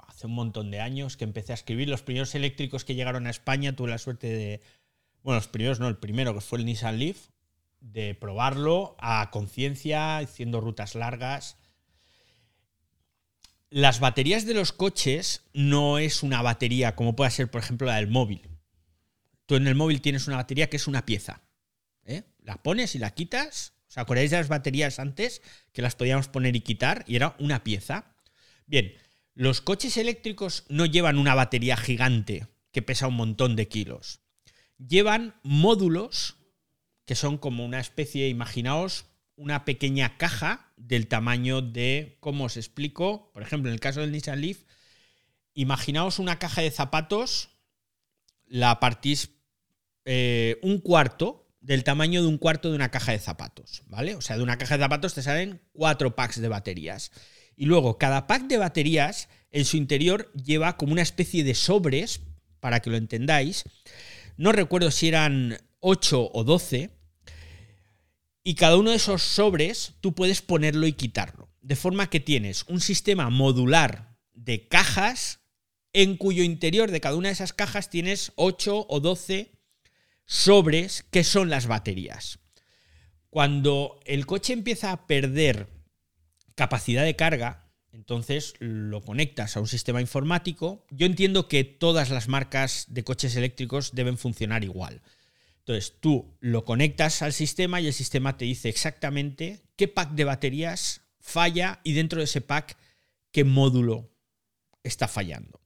hace 0.06 0.26
un 0.26 0.34
montón 0.34 0.70
de 0.70 0.80
años 0.80 1.16
que 1.16 1.24
empecé 1.24 1.52
a 1.52 1.54
escribir. 1.54 1.88
Los 1.88 2.02
primeros 2.02 2.34
eléctricos 2.34 2.84
que 2.84 2.94
llegaron 2.94 3.26
a 3.26 3.30
España 3.30 3.74
tuve 3.74 3.90
la 3.90 3.98
suerte 3.98 4.28
de. 4.28 4.60
Bueno, 5.22 5.38
los 5.38 5.48
primeros 5.48 5.80
no, 5.80 5.88
el 5.88 5.96
primero 5.96 6.32
que 6.32 6.40
fue 6.40 6.58
el 6.58 6.64
Nissan 6.64 6.98
Leaf, 6.98 7.28
de 7.80 8.14
probarlo 8.14 8.96
a 9.00 9.30
conciencia, 9.30 10.18
haciendo 10.18 10.60
rutas 10.60 10.94
largas. 10.94 11.58
Las 13.70 14.00
baterías 14.00 14.46
de 14.46 14.54
los 14.54 14.72
coches 14.72 15.42
no 15.52 15.98
es 15.98 16.22
una 16.22 16.42
batería 16.42 16.96
como 16.96 17.14
puede 17.14 17.30
ser, 17.30 17.50
por 17.50 17.60
ejemplo, 17.60 17.86
la 17.86 17.96
del 17.96 18.08
móvil 18.08 18.48
Tú 19.48 19.56
en 19.56 19.66
el 19.66 19.74
móvil 19.74 20.02
tienes 20.02 20.26
una 20.26 20.36
batería 20.36 20.68
que 20.68 20.76
es 20.76 20.86
una 20.86 21.06
pieza. 21.06 21.40
¿eh? 22.04 22.24
La 22.42 22.62
pones 22.62 22.94
y 22.94 22.98
la 22.98 23.14
quitas. 23.14 23.72
¿Os 23.88 23.96
acordáis 23.96 24.30
de 24.30 24.36
las 24.36 24.48
baterías 24.48 24.98
antes? 24.98 25.40
Que 25.72 25.80
las 25.80 25.96
podíamos 25.96 26.28
poner 26.28 26.54
y 26.54 26.60
quitar 26.60 27.02
y 27.08 27.16
era 27.16 27.34
una 27.38 27.64
pieza. 27.64 28.14
Bien, 28.66 28.92
los 29.32 29.62
coches 29.62 29.96
eléctricos 29.96 30.64
no 30.68 30.84
llevan 30.84 31.16
una 31.16 31.34
batería 31.34 31.78
gigante 31.78 32.46
que 32.72 32.82
pesa 32.82 33.08
un 33.08 33.14
montón 33.14 33.56
de 33.56 33.68
kilos. 33.68 34.20
Llevan 34.76 35.40
módulos 35.42 36.36
que 37.06 37.14
son 37.14 37.38
como 37.38 37.64
una 37.64 37.80
especie, 37.80 38.28
imaginaos, 38.28 39.06
una 39.38 39.64
pequeña 39.64 40.18
caja 40.18 40.72
del 40.76 41.06
tamaño 41.06 41.62
de, 41.62 42.18
¿cómo 42.20 42.44
os 42.44 42.56
explico? 42.56 43.30
Por 43.32 43.42
ejemplo, 43.42 43.70
en 43.70 43.74
el 43.74 43.80
caso 43.80 44.00
del 44.00 44.12
Nissan 44.12 44.40
Leaf, 44.40 44.64
imaginaos 45.54 46.18
una 46.18 46.38
caja 46.38 46.60
de 46.60 46.70
zapatos, 46.70 47.50
la 48.46 48.80
partís 48.80 49.30
eh, 50.04 50.58
un 50.62 50.80
cuarto 50.80 51.48
del 51.60 51.84
tamaño 51.84 52.20
de 52.20 52.28
un 52.28 52.38
cuarto 52.38 52.68
de 52.68 52.76
una 52.76 52.90
caja 52.90 53.12
de 53.12 53.18
zapatos, 53.20 53.84
¿vale? 53.86 54.16
O 54.16 54.20
sea, 54.20 54.36
de 54.36 54.42
una 54.42 54.58
caja 54.58 54.76
de 54.76 54.84
zapatos 54.84 55.14
te 55.14 55.22
salen 55.22 55.62
cuatro 55.72 56.16
packs 56.16 56.40
de 56.40 56.48
baterías. 56.48 57.12
Y 57.56 57.66
luego, 57.66 57.96
cada 57.96 58.26
pack 58.26 58.42
de 58.48 58.58
baterías 58.58 59.28
en 59.50 59.64
su 59.64 59.76
interior 59.76 60.32
lleva 60.32 60.76
como 60.76 60.92
una 60.92 61.02
especie 61.02 61.44
de 61.44 61.54
sobres, 61.54 62.20
para 62.60 62.80
que 62.80 62.90
lo 62.90 62.96
entendáis. 62.96 63.64
No 64.36 64.52
recuerdo 64.52 64.90
si 64.90 65.08
eran 65.08 65.58
8 65.80 66.30
o 66.32 66.44
12. 66.44 66.90
Y 68.48 68.54
cada 68.54 68.78
uno 68.78 68.92
de 68.92 68.96
esos 68.96 69.22
sobres 69.22 69.92
tú 70.00 70.14
puedes 70.14 70.40
ponerlo 70.40 70.86
y 70.86 70.94
quitarlo. 70.94 71.50
De 71.60 71.76
forma 71.76 72.08
que 72.08 72.18
tienes 72.18 72.64
un 72.66 72.80
sistema 72.80 73.28
modular 73.28 74.16
de 74.32 74.68
cajas 74.68 75.40
en 75.92 76.16
cuyo 76.16 76.42
interior 76.42 76.90
de 76.90 77.02
cada 77.02 77.16
una 77.16 77.28
de 77.28 77.34
esas 77.34 77.52
cajas 77.52 77.90
tienes 77.90 78.32
8 78.36 78.86
o 78.88 79.00
12 79.00 79.52
sobres 80.24 81.04
que 81.10 81.24
son 81.24 81.50
las 81.50 81.66
baterías. 81.66 82.38
Cuando 83.28 84.00
el 84.06 84.24
coche 84.24 84.54
empieza 84.54 84.92
a 84.92 85.06
perder 85.06 85.68
capacidad 86.54 87.04
de 87.04 87.16
carga, 87.16 87.70
entonces 87.92 88.54
lo 88.60 89.02
conectas 89.02 89.58
a 89.58 89.60
un 89.60 89.68
sistema 89.68 90.00
informático. 90.00 90.86
Yo 90.90 91.04
entiendo 91.04 91.48
que 91.48 91.64
todas 91.64 92.08
las 92.08 92.28
marcas 92.28 92.86
de 92.88 93.04
coches 93.04 93.36
eléctricos 93.36 93.94
deben 93.94 94.16
funcionar 94.16 94.64
igual. 94.64 95.02
Entonces 95.68 96.00
tú 96.00 96.34
lo 96.40 96.64
conectas 96.64 97.20
al 97.20 97.34
sistema 97.34 97.78
y 97.78 97.88
el 97.88 97.92
sistema 97.92 98.38
te 98.38 98.46
dice 98.46 98.70
exactamente 98.70 99.60
qué 99.76 99.86
pack 99.86 100.12
de 100.12 100.24
baterías 100.24 101.02
falla 101.20 101.82
y 101.84 101.92
dentro 101.92 102.20
de 102.20 102.24
ese 102.24 102.40
pack 102.40 102.78
qué 103.32 103.44
módulo 103.44 104.10
está 104.82 105.08
fallando. 105.08 105.60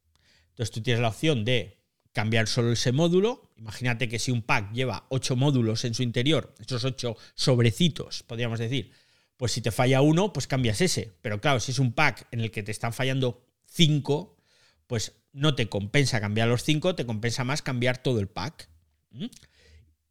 Entonces 0.48 0.72
tú 0.72 0.82
tienes 0.82 1.00
la 1.00 1.10
opción 1.10 1.44
de 1.44 1.78
cambiar 2.10 2.48
solo 2.48 2.72
ese 2.72 2.90
módulo. 2.90 3.52
Imagínate 3.56 4.08
que 4.08 4.18
si 4.18 4.32
un 4.32 4.42
pack 4.42 4.72
lleva 4.72 5.06
ocho 5.08 5.36
módulos 5.36 5.84
en 5.84 5.94
su 5.94 6.02
interior, 6.02 6.52
esos 6.58 6.82
ocho 6.82 7.16
sobrecitos, 7.36 8.24
podríamos 8.24 8.58
decir, 8.58 8.90
pues 9.36 9.52
si 9.52 9.60
te 9.60 9.70
falla 9.70 10.00
uno, 10.00 10.32
pues 10.32 10.48
cambias 10.48 10.80
ese. 10.80 11.12
Pero 11.22 11.40
claro, 11.40 11.60
si 11.60 11.70
es 11.70 11.78
un 11.78 11.92
pack 11.92 12.26
en 12.32 12.40
el 12.40 12.50
que 12.50 12.64
te 12.64 12.72
están 12.72 12.92
fallando 12.92 13.46
cinco, 13.66 14.36
pues 14.88 15.12
no 15.30 15.54
te 15.54 15.68
compensa 15.68 16.20
cambiar 16.20 16.48
los 16.48 16.64
cinco, 16.64 16.96
te 16.96 17.06
compensa 17.06 17.44
más 17.44 17.62
cambiar 17.62 17.98
todo 17.98 18.18
el 18.18 18.26
pack. 18.26 18.68
¿Mm? 19.12 19.26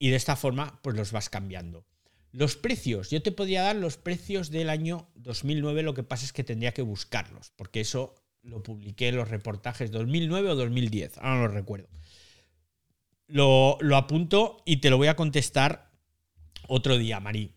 Y 0.01 0.09
de 0.09 0.15
esta 0.15 0.35
forma, 0.35 0.79
pues 0.81 0.95
los 0.95 1.11
vas 1.11 1.29
cambiando. 1.29 1.85
Los 2.31 2.55
precios, 2.55 3.11
yo 3.11 3.21
te 3.21 3.31
podría 3.31 3.61
dar 3.61 3.75
los 3.75 3.97
precios 3.97 4.49
del 4.49 4.71
año 4.71 5.07
2009, 5.13 5.83
lo 5.83 5.93
que 5.93 6.01
pasa 6.01 6.25
es 6.25 6.33
que 6.33 6.43
tendría 6.43 6.73
que 6.73 6.81
buscarlos, 6.81 7.51
porque 7.55 7.81
eso 7.81 8.15
lo 8.41 8.63
publiqué 8.63 9.09
en 9.09 9.17
los 9.17 9.29
reportajes 9.29 9.91
2009 9.91 10.49
o 10.49 10.55
2010, 10.55 11.19
ahora 11.19 11.35
no 11.35 11.41
lo 11.41 11.47
recuerdo. 11.49 11.87
Lo, 13.27 13.77
apunto 13.95 14.63
y 14.65 14.77
te 14.77 14.89
lo 14.89 14.97
voy 14.97 15.05
a 15.05 15.15
contestar 15.15 15.91
otro 16.67 16.97
día, 16.97 17.19
Marí. 17.19 17.53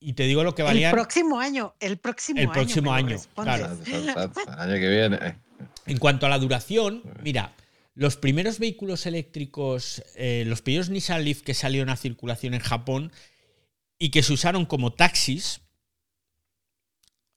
Y 0.00 0.14
te 0.14 0.24
digo 0.24 0.42
lo 0.42 0.56
que 0.56 0.64
valía. 0.64 0.88
El 0.90 0.94
próximo 0.96 1.38
año, 1.38 1.76
el 1.78 1.98
próximo 1.98 2.40
año. 2.40 2.48
El 2.48 2.52
próximo 2.52 2.92
año, 2.92 3.16
claro. 3.36 3.78
El 3.86 4.08
año 4.08 4.74
que 4.74 4.88
viene. 4.88 5.36
En 5.86 5.98
cuanto 5.98 6.26
a 6.26 6.30
la 6.30 6.40
duración, 6.40 7.04
mira, 7.22 7.54
los 7.96 8.18
primeros 8.18 8.58
vehículos 8.58 9.06
eléctricos, 9.06 10.02
eh, 10.16 10.44
los 10.46 10.60
primeros 10.60 10.90
Nissan 10.90 11.24
Leaf 11.24 11.40
que 11.40 11.54
salieron 11.54 11.88
a 11.88 11.96
circulación 11.96 12.52
en 12.52 12.60
Japón 12.60 13.10
y 13.98 14.10
que 14.10 14.22
se 14.22 14.34
usaron 14.34 14.66
como 14.66 14.92
taxis, 14.92 15.62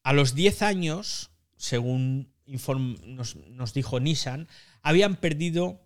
a 0.04 0.12
los 0.12 0.36
10 0.36 0.62
años, 0.62 1.32
según 1.56 2.34
nos, 2.46 3.38
nos 3.38 3.74
dijo 3.74 4.02
Nissan, 4.02 4.50
habían 4.82 5.16
perdido 5.16 5.86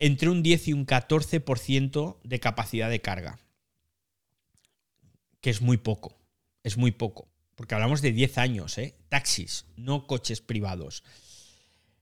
entre 0.00 0.30
un 0.30 0.42
10 0.42 0.68
y 0.68 0.72
un 0.72 0.84
14% 0.84 2.18
de 2.24 2.40
capacidad 2.40 2.90
de 2.90 3.00
carga. 3.00 3.38
Que 5.40 5.50
es 5.50 5.60
muy 5.60 5.76
poco, 5.76 6.18
es 6.64 6.76
muy 6.76 6.90
poco. 6.90 7.28
Porque 7.54 7.76
hablamos 7.76 8.02
de 8.02 8.10
10 8.10 8.38
años, 8.38 8.78
¿eh? 8.78 8.96
Taxis, 9.08 9.66
no 9.76 10.08
coches 10.08 10.40
privados. 10.40 11.04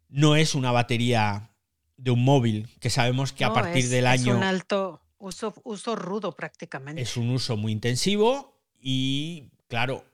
No 0.09 0.35
es 0.37 0.55
una 0.55 0.73
batería 0.73 1.51
de 1.97 2.11
un 2.11 2.25
móvil, 2.25 2.69
que 2.81 2.91
sabemos 2.91 3.33
que 3.33 3.45
a 3.45 3.53
partir 3.53 3.89
del 3.89 4.07
año... 4.07 4.33
Es 4.33 4.37
un 4.37 4.43
alto 4.43 5.03
uso, 5.19 5.55
uso 5.65 5.97
rudo 5.97 6.33
prácticamente. 6.33 7.01
Es 7.03 7.17
un 7.17 7.31
uso 7.31 7.57
muy 7.57 7.73
intensivo 7.73 8.61
y, 8.81 9.51
claro, 9.69 10.05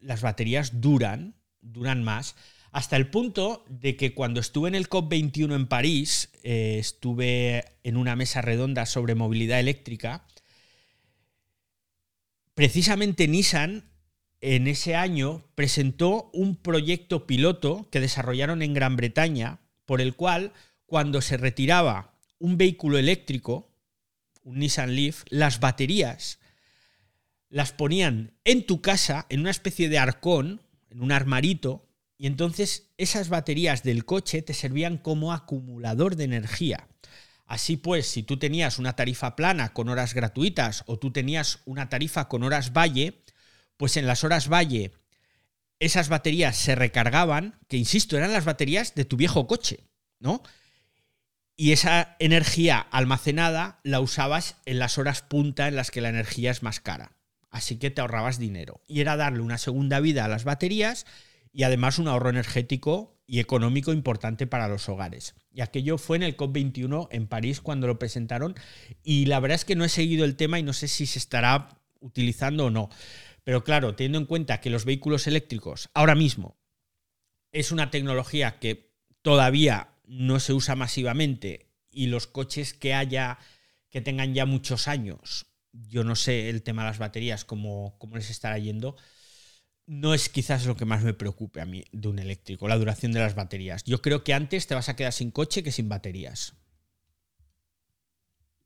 las 0.00 0.22
baterías 0.22 0.80
duran, 0.80 1.34
duran 1.60 2.02
más. 2.04 2.36
Hasta 2.72 2.96
el 2.96 3.08
punto 3.08 3.64
de 3.68 3.96
que 3.96 4.14
cuando 4.14 4.40
estuve 4.40 4.68
en 4.68 4.74
el 4.74 4.88
COP21 4.88 5.54
en 5.54 5.66
París, 5.66 6.30
eh, 6.42 6.76
estuve 6.78 7.64
en 7.82 7.96
una 7.96 8.16
mesa 8.16 8.42
redonda 8.42 8.84
sobre 8.84 9.14
movilidad 9.14 9.60
eléctrica, 9.60 10.26
precisamente 12.54 13.28
Nissan 13.28 13.90
en 14.40 14.66
ese 14.66 14.94
año 14.94 15.44
presentó 15.54 16.30
un 16.32 16.56
proyecto 16.56 17.26
piloto 17.26 17.88
que 17.90 18.00
desarrollaron 18.00 18.62
en 18.62 18.74
Gran 18.74 18.96
Bretaña, 18.96 19.60
por 19.86 20.00
el 20.00 20.14
cual 20.14 20.52
cuando 20.86 21.20
se 21.20 21.36
retiraba 21.36 22.14
un 22.38 22.56
vehículo 22.56 22.98
eléctrico, 22.98 23.72
un 24.42 24.60
Nissan 24.60 24.94
Leaf, 24.94 25.24
las 25.28 25.60
baterías 25.60 26.38
las 27.48 27.72
ponían 27.72 28.34
en 28.44 28.66
tu 28.66 28.80
casa, 28.80 29.26
en 29.28 29.40
una 29.40 29.50
especie 29.50 29.88
de 29.88 29.98
arcón, 29.98 30.62
en 30.90 31.02
un 31.02 31.12
armarito, 31.12 31.88
y 32.18 32.26
entonces 32.26 32.90
esas 32.96 33.28
baterías 33.28 33.82
del 33.82 34.04
coche 34.04 34.42
te 34.42 34.54
servían 34.54 34.98
como 34.98 35.32
acumulador 35.32 36.16
de 36.16 36.24
energía. 36.24 36.88
Así 37.44 37.76
pues, 37.76 38.06
si 38.08 38.22
tú 38.22 38.38
tenías 38.38 38.78
una 38.78 38.96
tarifa 38.96 39.36
plana 39.36 39.72
con 39.72 39.88
horas 39.88 40.14
gratuitas 40.14 40.82
o 40.86 40.98
tú 40.98 41.12
tenías 41.12 41.60
una 41.64 41.88
tarifa 41.88 42.28
con 42.28 42.42
horas 42.42 42.72
valle, 42.72 43.22
pues 43.76 43.96
en 43.96 44.06
las 44.06 44.24
horas 44.24 44.48
valle 44.48 44.92
esas 45.78 46.08
baterías 46.08 46.56
se 46.56 46.74
recargaban, 46.74 47.60
que 47.68 47.76
insisto, 47.76 48.16
eran 48.16 48.32
las 48.32 48.44
baterías 48.44 48.94
de 48.94 49.04
tu 49.04 49.16
viejo 49.16 49.46
coche, 49.46 49.84
¿no? 50.18 50.42
Y 51.56 51.72
esa 51.72 52.16
energía 52.18 52.78
almacenada 52.78 53.80
la 53.82 54.00
usabas 54.00 54.56
en 54.66 54.78
las 54.78 54.98
horas 54.98 55.22
punta 55.22 55.68
en 55.68 55.76
las 55.76 55.90
que 55.90 56.02
la 56.02 56.10
energía 56.10 56.50
es 56.50 56.62
más 56.62 56.80
cara. 56.80 57.16
Así 57.50 57.78
que 57.78 57.90
te 57.90 58.02
ahorrabas 58.02 58.38
dinero. 58.38 58.82
Y 58.86 59.00
era 59.00 59.16
darle 59.16 59.40
una 59.40 59.56
segunda 59.56 60.00
vida 60.00 60.26
a 60.26 60.28
las 60.28 60.44
baterías 60.44 61.06
y 61.52 61.62
además 61.62 61.98
un 61.98 62.08
ahorro 62.08 62.28
energético 62.28 63.18
y 63.26 63.40
económico 63.40 63.94
importante 63.94 64.46
para 64.46 64.68
los 64.68 64.88
hogares. 64.90 65.34
Y 65.50 65.62
aquello 65.62 65.96
fue 65.96 66.18
en 66.18 66.22
el 66.22 66.36
COP21 66.36 67.08
en 67.10 67.26
París 67.26 67.62
cuando 67.62 67.86
lo 67.86 67.98
presentaron 67.98 68.54
y 69.02 69.24
la 69.24 69.40
verdad 69.40 69.54
es 69.54 69.64
que 69.64 69.76
no 69.76 69.84
he 69.84 69.88
seguido 69.88 70.26
el 70.26 70.36
tema 70.36 70.58
y 70.58 70.62
no 70.62 70.74
sé 70.74 70.86
si 70.86 71.06
se 71.06 71.18
estará 71.18 71.80
utilizando 72.00 72.66
o 72.66 72.70
no. 72.70 72.90
Pero 73.42 73.64
claro, 73.64 73.94
teniendo 73.94 74.18
en 74.18 74.26
cuenta 74.26 74.60
que 74.60 74.70
los 74.70 74.84
vehículos 74.84 75.26
eléctricos 75.26 75.88
ahora 75.94 76.14
mismo 76.14 76.58
es 77.52 77.72
una 77.72 77.90
tecnología 77.90 78.58
que 78.58 78.92
todavía 79.22 79.95
no 80.06 80.40
se 80.40 80.52
usa 80.52 80.74
masivamente 80.76 81.72
y 81.90 82.06
los 82.06 82.26
coches 82.26 82.74
que 82.74 82.94
haya 82.94 83.38
que 83.90 84.00
tengan 84.00 84.34
ya 84.34 84.46
muchos 84.46 84.88
años, 84.88 85.46
yo 85.72 86.04
no 86.04 86.16
sé 86.16 86.48
el 86.50 86.62
tema 86.62 86.82
de 86.82 86.90
las 86.90 86.98
baterías, 86.98 87.44
cómo, 87.44 87.96
cómo 87.98 88.16
les 88.16 88.30
estará 88.30 88.58
yendo, 88.58 88.96
no 89.86 90.14
es 90.14 90.28
quizás 90.28 90.66
lo 90.66 90.76
que 90.76 90.84
más 90.84 91.02
me 91.02 91.14
preocupe 91.14 91.60
a 91.60 91.64
mí 91.64 91.84
de 91.92 92.08
un 92.08 92.18
eléctrico, 92.18 92.68
la 92.68 92.76
duración 92.76 93.12
de 93.12 93.20
las 93.20 93.34
baterías. 93.34 93.84
Yo 93.84 94.02
creo 94.02 94.24
que 94.24 94.34
antes 94.34 94.66
te 94.66 94.74
vas 94.74 94.88
a 94.88 94.96
quedar 94.96 95.12
sin 95.12 95.30
coche 95.30 95.62
que 95.62 95.72
sin 95.72 95.88
baterías. 95.88 96.54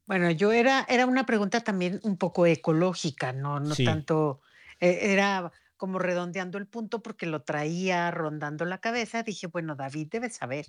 Bueno, 0.07 0.31
yo 0.31 0.51
era, 0.51 0.87
era 0.89 1.07
una 1.07 1.27
pregunta 1.27 1.61
también 1.61 2.01
un 2.03 2.17
poco 2.17 2.47
ecológica, 2.47 3.33
no, 3.33 3.61
no 3.61 3.77
tanto, 3.77 4.41
eh, 4.81 5.13
era 5.13 5.53
como 5.77 5.99
redondeando 5.99 6.59
el 6.59 6.67
punto 6.67 7.03
porque 7.03 7.27
lo 7.27 7.43
traía 7.43 8.11
rondando 8.11 8.65
la 8.65 8.79
cabeza. 8.79 9.23
Dije, 9.23 9.47
bueno, 9.47 9.77
David 9.77 10.09
debe 10.11 10.29
saber. 10.29 10.67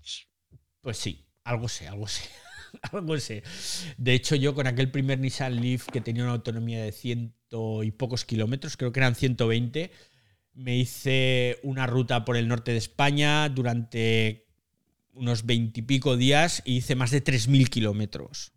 Pues 0.81 0.97
sí, 0.97 1.25
algo 1.43 1.69
sé, 1.69 1.87
algo 1.87 2.07
sé. 2.07 2.23
algo 2.91 3.17
sé. 3.19 3.43
De 3.97 4.13
hecho, 4.13 4.35
yo 4.35 4.55
con 4.55 4.67
aquel 4.67 4.91
primer 4.91 5.19
Nissan 5.19 5.61
Leaf 5.61 5.87
que 5.87 6.01
tenía 6.01 6.23
una 6.23 6.33
autonomía 6.33 6.83
de 6.83 6.91
ciento 6.91 7.83
y 7.83 7.91
pocos 7.91 8.25
kilómetros, 8.25 8.77
creo 8.77 8.91
que 8.91 8.99
eran 8.99 9.15
120, 9.15 9.91
me 10.53 10.77
hice 10.77 11.59
una 11.63 11.85
ruta 11.87 12.25
por 12.25 12.35
el 12.35 12.47
norte 12.47 12.71
de 12.71 12.77
España 12.77 13.47
durante 13.49 14.47
unos 15.13 15.45
veintipico 15.45 16.17
días 16.17 16.61
y 16.65 16.77
hice 16.77 16.95
más 16.95 17.11
de 17.11 17.23
3.000 17.23 17.69
kilómetros. 17.69 18.53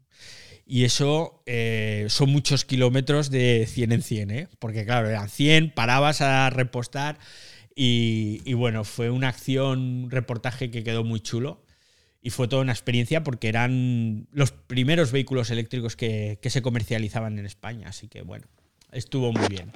Y 0.67 0.85
eso 0.85 1.43
eh, 1.45 2.07
son 2.09 2.31
muchos 2.31 2.65
kilómetros 2.65 3.31
de 3.31 3.67
100 3.69 3.93
en 3.93 4.03
100, 4.03 4.31
¿eh? 4.31 4.49
porque 4.59 4.87
claro, 4.87 5.09
eran 5.11 5.29
100, 5.29 5.73
parabas 5.75 6.23
a 6.23 6.49
repostar 6.49 7.19
y, 7.77 8.41
y, 8.47 8.55
bueno, 8.55 8.85
fue 8.85 9.11
una 9.11 9.29
acción, 9.29 10.05
un 10.05 10.11
reportaje 10.11 10.71
que 10.71 10.85
quedó 10.85 11.05
muy 11.05 11.21
chulo 11.21 11.64
y 12.25 12.31
fue 12.31 12.49
toda 12.49 12.63
una 12.63 12.73
experiencia 12.73 13.23
porque 13.23 13.49
eran 13.49 14.27
los 14.33 14.51
primeros 14.51 15.13
vehículos 15.13 15.51
eléctricos 15.51 15.95
que, 15.95 16.39
que 16.41 16.49
se 16.49 16.63
comercializaban 16.63 17.39
en 17.39 17.45
España, 17.45 17.89
así 17.89 18.09
que 18.09 18.23
bueno, 18.23 18.47
estuvo 18.93 19.31
muy 19.31 19.47
bien. 19.47 19.71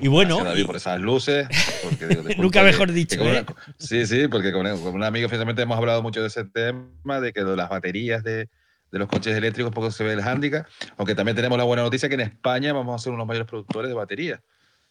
Y 0.00 0.08
bueno. 0.08 0.42
David, 0.42 0.66
por 0.66 0.74
esas 0.74 1.00
luces. 1.00 1.46
nunca 2.38 2.64
mejor 2.64 2.90
dicho. 2.90 3.22
¿eh? 3.24 3.46
sí, 3.78 4.04
sí, 4.04 4.26
porque 4.26 4.50
con, 4.50 4.66
un 4.66 5.04
amigo, 5.04 5.28
precisamente 5.28 5.62
hemos 5.62 5.78
hablado 5.78 6.02
mucho 6.02 6.20
de 6.20 6.26
ese 6.26 6.44
tema, 6.44 7.20
de 7.20 7.32
que 7.32 7.42
las 7.42 7.68
baterías 7.68 8.24
de, 8.24 8.48
de 8.90 8.98
los 8.98 9.06
coches 9.06 9.36
eléctricos 9.36 9.72
poco 9.72 9.92
se 9.92 10.02
ve 10.02 10.14
el 10.14 10.22
hándicap. 10.22 10.66
Aunque 10.96 11.14
también 11.14 11.36
tenemos 11.36 11.56
la 11.56 11.64
buena 11.64 11.84
noticia 11.84 12.08
que 12.08 12.16
en 12.16 12.22
España 12.22 12.72
vamos 12.72 13.00
a 13.00 13.04
ser 13.04 13.12
unos 13.12 13.28
mayores 13.28 13.46
productores 13.46 13.88
de 13.88 13.94
baterías 13.94 14.40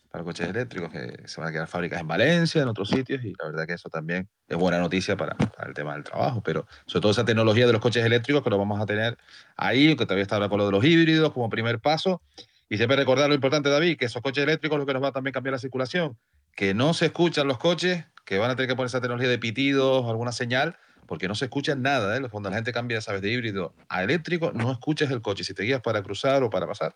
para 0.09 0.23
coches 0.23 0.47
eléctricos, 0.47 0.91
que 0.91 1.27
se 1.27 1.39
van 1.39 1.49
a 1.49 1.51
quedar 1.51 1.67
fábricas 1.67 2.01
en 2.01 2.07
Valencia, 2.07 2.61
en 2.61 2.67
otros 2.67 2.89
sitios, 2.89 3.23
y 3.23 3.33
la 3.39 3.45
verdad 3.45 3.67
que 3.67 3.73
eso 3.73 3.89
también 3.89 4.27
es 4.47 4.57
buena 4.57 4.79
noticia 4.79 5.15
para, 5.15 5.35
el 5.65 5.73
tema 5.73 5.93
del 5.93 6.03
trabajo. 6.03 6.41
Pero 6.41 6.65
sobre 6.85 7.01
todo 7.01 7.11
esa 7.11 7.25
tecnología 7.25 7.67
de 7.67 7.73
los 7.73 7.81
coches 7.81 8.03
eléctricos 8.03 8.43
que 8.43 8.49
lo 8.49 8.57
vamos 8.57 8.81
a 8.81 8.85
tener 8.85 9.17
ahí, 9.55 9.95
que 9.95 10.05
todavía 10.05 10.23
está 10.23 10.35
ahora 10.35 10.49
con 10.49 10.59
de 10.59 10.71
los 10.71 10.83
híbridos 10.83 11.31
como 11.31 11.49
primer 11.49 11.79
paso, 11.79 12.21
y 12.69 12.77
siempre 12.77 12.97
recordar 12.97 13.29
lo 13.29 13.35
importante, 13.35 13.69
David, 13.69 13.97
que 13.97 14.05
esos 14.05 14.21
coches 14.21 14.43
eléctricos 14.43 14.77
lo 14.79 14.85
que 14.85 14.93
nos 14.93 15.03
va 15.03 15.09
a 15.09 15.11
también 15.11 15.33
cambiar 15.33 15.53
la 15.53 15.59
circulación, 15.59 16.17
que 16.55 16.73
no 16.73 16.93
se 16.93 17.07
escuchan 17.07 17.47
los 17.47 17.57
coches, 17.57 18.05
que 18.25 18.37
van 18.37 18.51
a 18.51 18.55
tener 18.55 18.69
que 18.69 18.75
poner 18.75 18.87
esa 18.87 19.01
tecnología 19.01 19.29
de 19.29 19.39
pitidos 19.39 20.07
alguna 20.07 20.31
señal, 20.31 20.75
porque 21.07 21.27
no 21.27 21.33
se 21.33 21.45
escucha 21.45 21.75
nada. 21.75 22.15
¿eh? 22.15 22.21
Cuando 22.29 22.51
la 22.51 22.57
gente 22.57 22.71
cambia, 22.71 23.01
sabes, 23.01 23.23
de 23.23 23.31
híbrido 23.31 23.73
a 23.89 24.03
eléctrico, 24.03 24.51
no 24.53 24.71
escuchas 24.71 25.09
el 25.09 25.21
coche. 25.21 25.43
Si 25.43 25.55
te 25.55 25.63
guías 25.63 25.81
para 25.81 26.03
cruzar 26.03 26.43
o 26.43 26.51
para 26.51 26.67
pasar, 26.67 26.95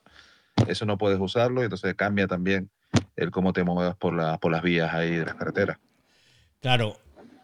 eso 0.68 0.86
no 0.86 0.98
puedes 0.98 1.20
usarlo 1.20 1.62
y 1.62 1.66
entonces 1.66 1.96
cambia 1.96 2.28
también 2.28 2.70
el 3.16 3.32
cómo 3.32 3.54
te 3.54 3.64
muevas 3.64 3.96
por, 3.96 4.14
la, 4.14 4.38
por 4.38 4.52
las 4.52 4.62
vías 4.62 4.94
ahí 4.94 5.12
de 5.12 5.26
las 5.26 5.36
carreteras. 5.36 5.78
Claro, 6.62 6.98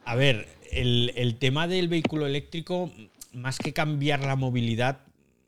a 0.05 0.15
ver, 0.15 0.47
el, 0.71 1.11
el 1.15 1.37
tema 1.37 1.67
del 1.67 1.87
vehículo 1.87 2.25
eléctrico, 2.25 2.91
más 3.33 3.57
que 3.57 3.73
cambiar 3.73 4.21
la 4.21 4.35
movilidad 4.35 5.01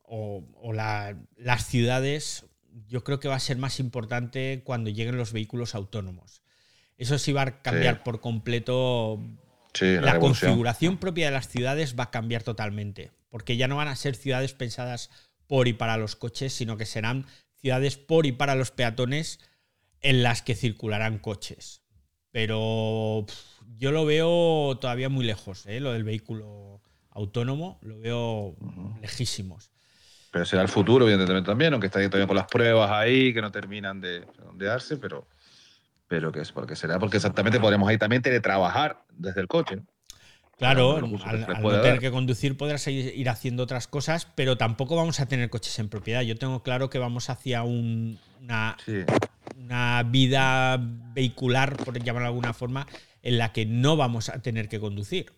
o, 0.04 0.43
o 0.62 0.74
la, 0.74 1.15
las 1.38 1.65
ciudades, 1.65 2.45
yo 2.88 3.04
creo 3.04 3.19
que 3.19 3.28
va 3.28 3.36
a 3.36 3.39
ser 3.39 3.58
más 3.58 3.80
importante 3.80 4.62
cuando 4.63 4.89
lleguen 4.89 5.17
los 5.17 5.34
vehículos 5.34 5.76
autónomos. 5.76 6.41
Eso 6.97 7.17
sí 7.17 7.34
va 7.34 7.41
a 7.43 7.62
cambiar 7.62 8.04
por 8.04 8.19
completo 8.19 9.19
Sí, 9.74 9.97
la, 10.02 10.19
configuración 10.19 10.97
propia 10.97 11.28
de 11.28 11.32
las 11.32 11.47
ciudades 11.47 11.95
va 11.97 12.06
a 12.06 12.12
cambiar 12.12 12.43
totalmente, 12.43 13.12
porque 13.30 13.56
ya 13.56 13.67
no 13.67 13.78
van 13.78 13.88
a 13.88 13.95
ser 13.95 14.15
ciudades 14.15 14.54
pensadas 14.54 15.10
por 15.47 15.67
y 15.67 15.74
para 15.74 15.97
los 15.97 16.15
coches, 16.15 16.54
sino 16.54 16.78
que 16.78 16.86
serán 16.86 17.26
ciudades 17.62 17.97
por 17.97 18.26
y 18.26 18.32
para 18.32 18.56
los 18.56 18.71
peatones 18.71 19.39
en 20.02 20.24
las 20.24 20.41
que 20.41 20.56
circularán 20.56 21.19
coches. 21.19 21.84
Pero 22.32 23.26
pff, 23.28 23.62
yo 23.78 23.91
lo 23.91 24.06
veo 24.06 24.78
todavía 24.80 25.10
muy 25.10 25.26
lejos, 25.26 25.65
¿eh? 25.65 25.80
lo 25.80 25.93
del 25.93 26.04
vehículo 26.04 26.82
autónomo, 27.10 27.80
lo 27.82 28.00
veo 28.00 28.56
lejísimos. 29.02 29.71
Pero 30.32 30.45
será 30.45 30.62
el 30.62 30.69
futuro, 30.69 31.06
evidentemente, 31.08 31.50
también, 31.50 31.74
aunque 31.74 31.88
está 31.88 32.00
todavía 32.08 32.28
con 32.28 32.38
las 32.38 32.47
pruebas 32.47 32.89
ahí, 32.89 33.34
que 33.34 33.41
no 33.41 33.52
terminan 33.52 34.00
de 34.00 34.26
redondearse, 34.38 34.95
pero, 34.95 35.28
pero 36.08 36.32
que 36.32 36.39
es 36.39 36.52
porque 36.54 36.76
será 36.76 37.00
porque 37.00 37.17
exactamente 37.17 37.60
podremos 37.60 37.89
ahí 37.89 37.97
también 37.97 38.21
teletrabajar 38.21 39.04
desde 39.12 39.41
el 39.41 39.47
coche. 39.47 39.76
¿no? 39.76 39.84
Claro, 40.62 40.91
Bueno, 40.91 41.17
que 41.17 41.24
al, 41.24 41.63
no 41.63 41.82
tener 41.82 42.00
que 42.00 42.12
conducir 42.12 42.56
podrás 42.56 42.86
ir, 42.88 43.13
ir 43.15 43.30
haciendo 43.30 43.63
otras 43.63 43.88
cosas, 43.88 44.28
pero 44.36 44.58
tampoco 44.58 44.95
vamos 44.95 45.19
a 45.19 45.26
tener 45.26 45.50
coches 45.50 45.80
en 45.80 45.89
propiedad. 45.89 46.21
Yo 46.21 46.36
tengo 46.36 46.62
claro 46.62 46.88
que 46.89 47.00
vamos 47.00 47.32
hacia 47.32 47.63
un- 47.63 48.19
una, 48.39 48.78
Sí, 48.86 48.97
una 49.58 50.04
vida 50.04 50.78
vehicular, 50.80 51.78
por 51.78 51.97
llamarlo 51.97 52.28
de 52.28 52.34
alguna 52.36 52.54
forma, 52.54 52.86
en 53.24 53.39
la 53.39 53.52
que 53.54 53.65
no 53.65 53.97
vamos 53.97 54.30
a 54.30 54.39
tener 54.43 54.69
que 54.69 54.80
conducir. 54.80 55.32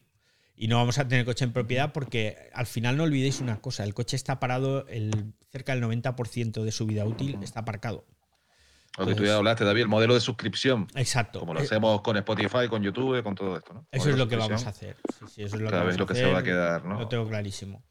Y 0.57 0.67
no 0.67 0.75
vamos 0.75 0.97
a 0.99 1.07
tener 1.07 1.23
coche 1.23 1.45
en 1.45 1.53
propiedad 1.53 1.93
porque 1.93 2.49
al 2.53 2.65
final 2.67 2.97
no 2.97 3.03
olvidéis 3.03 3.39
una 3.39 3.61
cosa, 3.61 3.85
el 3.85 3.93
coche 3.93 4.17
está 4.17 4.41
parado, 4.41 4.85
el, 4.87 5.33
cerca 5.51 5.71
del 5.73 5.81
90% 5.81 6.63
de 6.65 6.71
su 6.73 6.85
vida 6.85 7.05
útil 7.05 7.37
está 7.41 7.61
aparcado. 7.61 8.05
Lo 8.97 9.05
que 9.07 9.15
tú 9.15 9.23
ya 9.25 9.35
hablaste, 9.37 9.65
David, 9.65 9.81
el 9.81 9.87
modelo 9.87 10.13
de 10.13 10.19
suscripción, 10.19 10.87
Exacto. 10.95 11.39
como 11.39 11.53
lo 11.53 11.59
Eh, 11.59 11.63
hacemos 11.63 12.01
con 12.01 12.15
Spotify, 12.17 12.67
con 12.69 12.83
YouTube, 12.83 13.23
con 13.23 13.33
todo 13.35 13.57
esto. 13.57 13.73
¿no? 13.73 13.87
Eso 13.91 14.09
es 14.09 14.17
lo 14.17 14.27
que 14.27 14.35
vamos 14.35 14.65
a 14.65 14.69
hacer. 14.69 14.97
Sí, 15.19 15.25
sí, 15.33 15.43
eso 15.43 15.55
es 15.55 15.61
lo 15.61 15.69
Cada 15.69 15.81
que 15.83 15.87
vez 15.87 15.97
vamos 15.97 15.99
lo 15.99 16.03
a 16.03 16.07
que 16.07 16.15
se 16.15 16.31
va 16.31 16.39
a 16.39 16.43
quedar, 16.43 16.85
¿no? 16.85 16.99
Lo 16.99 17.07
tengo 17.07 17.27
clarísimo. 17.27 17.83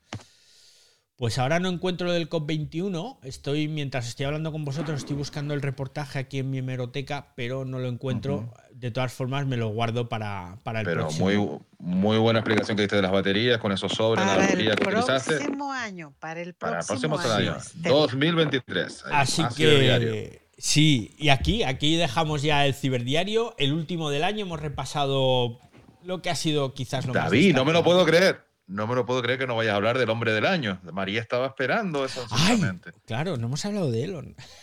Pues 1.17 1.39
ahora 1.39 1.61
no 1.61 1.69
encuentro 1.69 2.09
lo 2.09 2.13
del 2.15 2.29
COP21. 2.29 3.19
Estoy, 3.23 3.69
mientras 3.69 4.09
estoy 4.09 4.27
hablando 4.27 4.51
con 4.51 4.65
vosotros, 4.65 4.99
estoy 4.99 5.15
buscando 5.15 5.55
el 5.55 5.63
reportaje 5.63 6.19
aquí 6.19 6.39
en 6.41 6.51
mi 6.51 6.59
hemeroteca, 6.59 7.33
pero 7.37 7.65
no 7.65 7.79
lo 7.79 7.87
encuentro. 7.89 8.53
De 8.73 8.91
todas 8.91 9.13
formas, 9.13 9.47
me 9.47 9.57
lo 9.57 9.69
guardo 9.69 10.09
para, 10.09 10.57
para 10.65 10.81
el 10.81 10.87
Pero 10.87 11.03
próximo. 11.03 11.27
muy, 11.27 11.59
muy 11.79 12.19
buena 12.19 12.41
explicación 12.41 12.77
que 12.77 12.83
diste 12.83 12.97
de 12.97 13.03
las 13.03 13.13
baterías, 13.13 13.59
con 13.59 13.71
esos 13.71 13.93
sobres, 13.93 14.25
la 14.27 14.33
Para 14.33 14.45
el 14.47 14.51
horquilla 14.53 14.75
que 14.75 14.85
utilizaste. 14.89 15.35
próximo 15.37 15.73
año, 15.73 16.13
para 16.19 16.41
el 16.41 16.55
Para 16.55 16.81
el 16.81 16.87
próximo, 16.87 17.15
próximo 17.17 17.35
año, 17.35 17.57
Este, 17.57 17.89
2023. 17.89 19.05
Ahí, 19.07 19.13
Así 19.15 19.43
ciberdiario. 19.55 20.42
Sí, 20.63 21.15
y 21.19 21.29
aquí, 21.31 21.63
aquí 21.65 21.97
dejamos 21.97 22.43
ya 22.43 22.67
el 22.67 22.75
ciberdiario, 22.75 23.55
el 23.59 23.73
último 23.73 24.11
del 24.11 24.25
año. 24.25 24.47
Hemos 24.47 24.61
repasado 24.61 25.59
lo 26.05 26.23
que 26.23 26.31
ha 26.31 26.37
sido 26.37 26.73
quizás 26.75 27.07
lo 27.07 27.15
más 27.15 27.25
David, 27.25 27.55
no 27.55 27.65
me 27.65 27.73
lo 27.73 27.83
puedo 27.83 28.05
creer. 28.05 28.45
No 28.69 28.87
me 28.87 28.95
lo 28.95 29.05
puedo 29.05 29.21
creer 29.23 29.39
que 29.39 29.47
no 29.47 29.57
vayas 29.57 29.75
a 29.75 29.77
hablar 29.77 29.99
del 29.99 30.09
hombre 30.09 30.33
del 30.33 30.47
año. 30.47 30.81
María 30.93 31.21
estaba 31.21 31.47
esperando 31.47 32.05
eso 32.05 32.25
Ay, 32.31 32.63
claro, 33.05 33.37
no 33.37 33.49
hemos 33.49 33.65
hablado 33.67 33.91
de 33.91 34.05
Elon. 34.05 34.37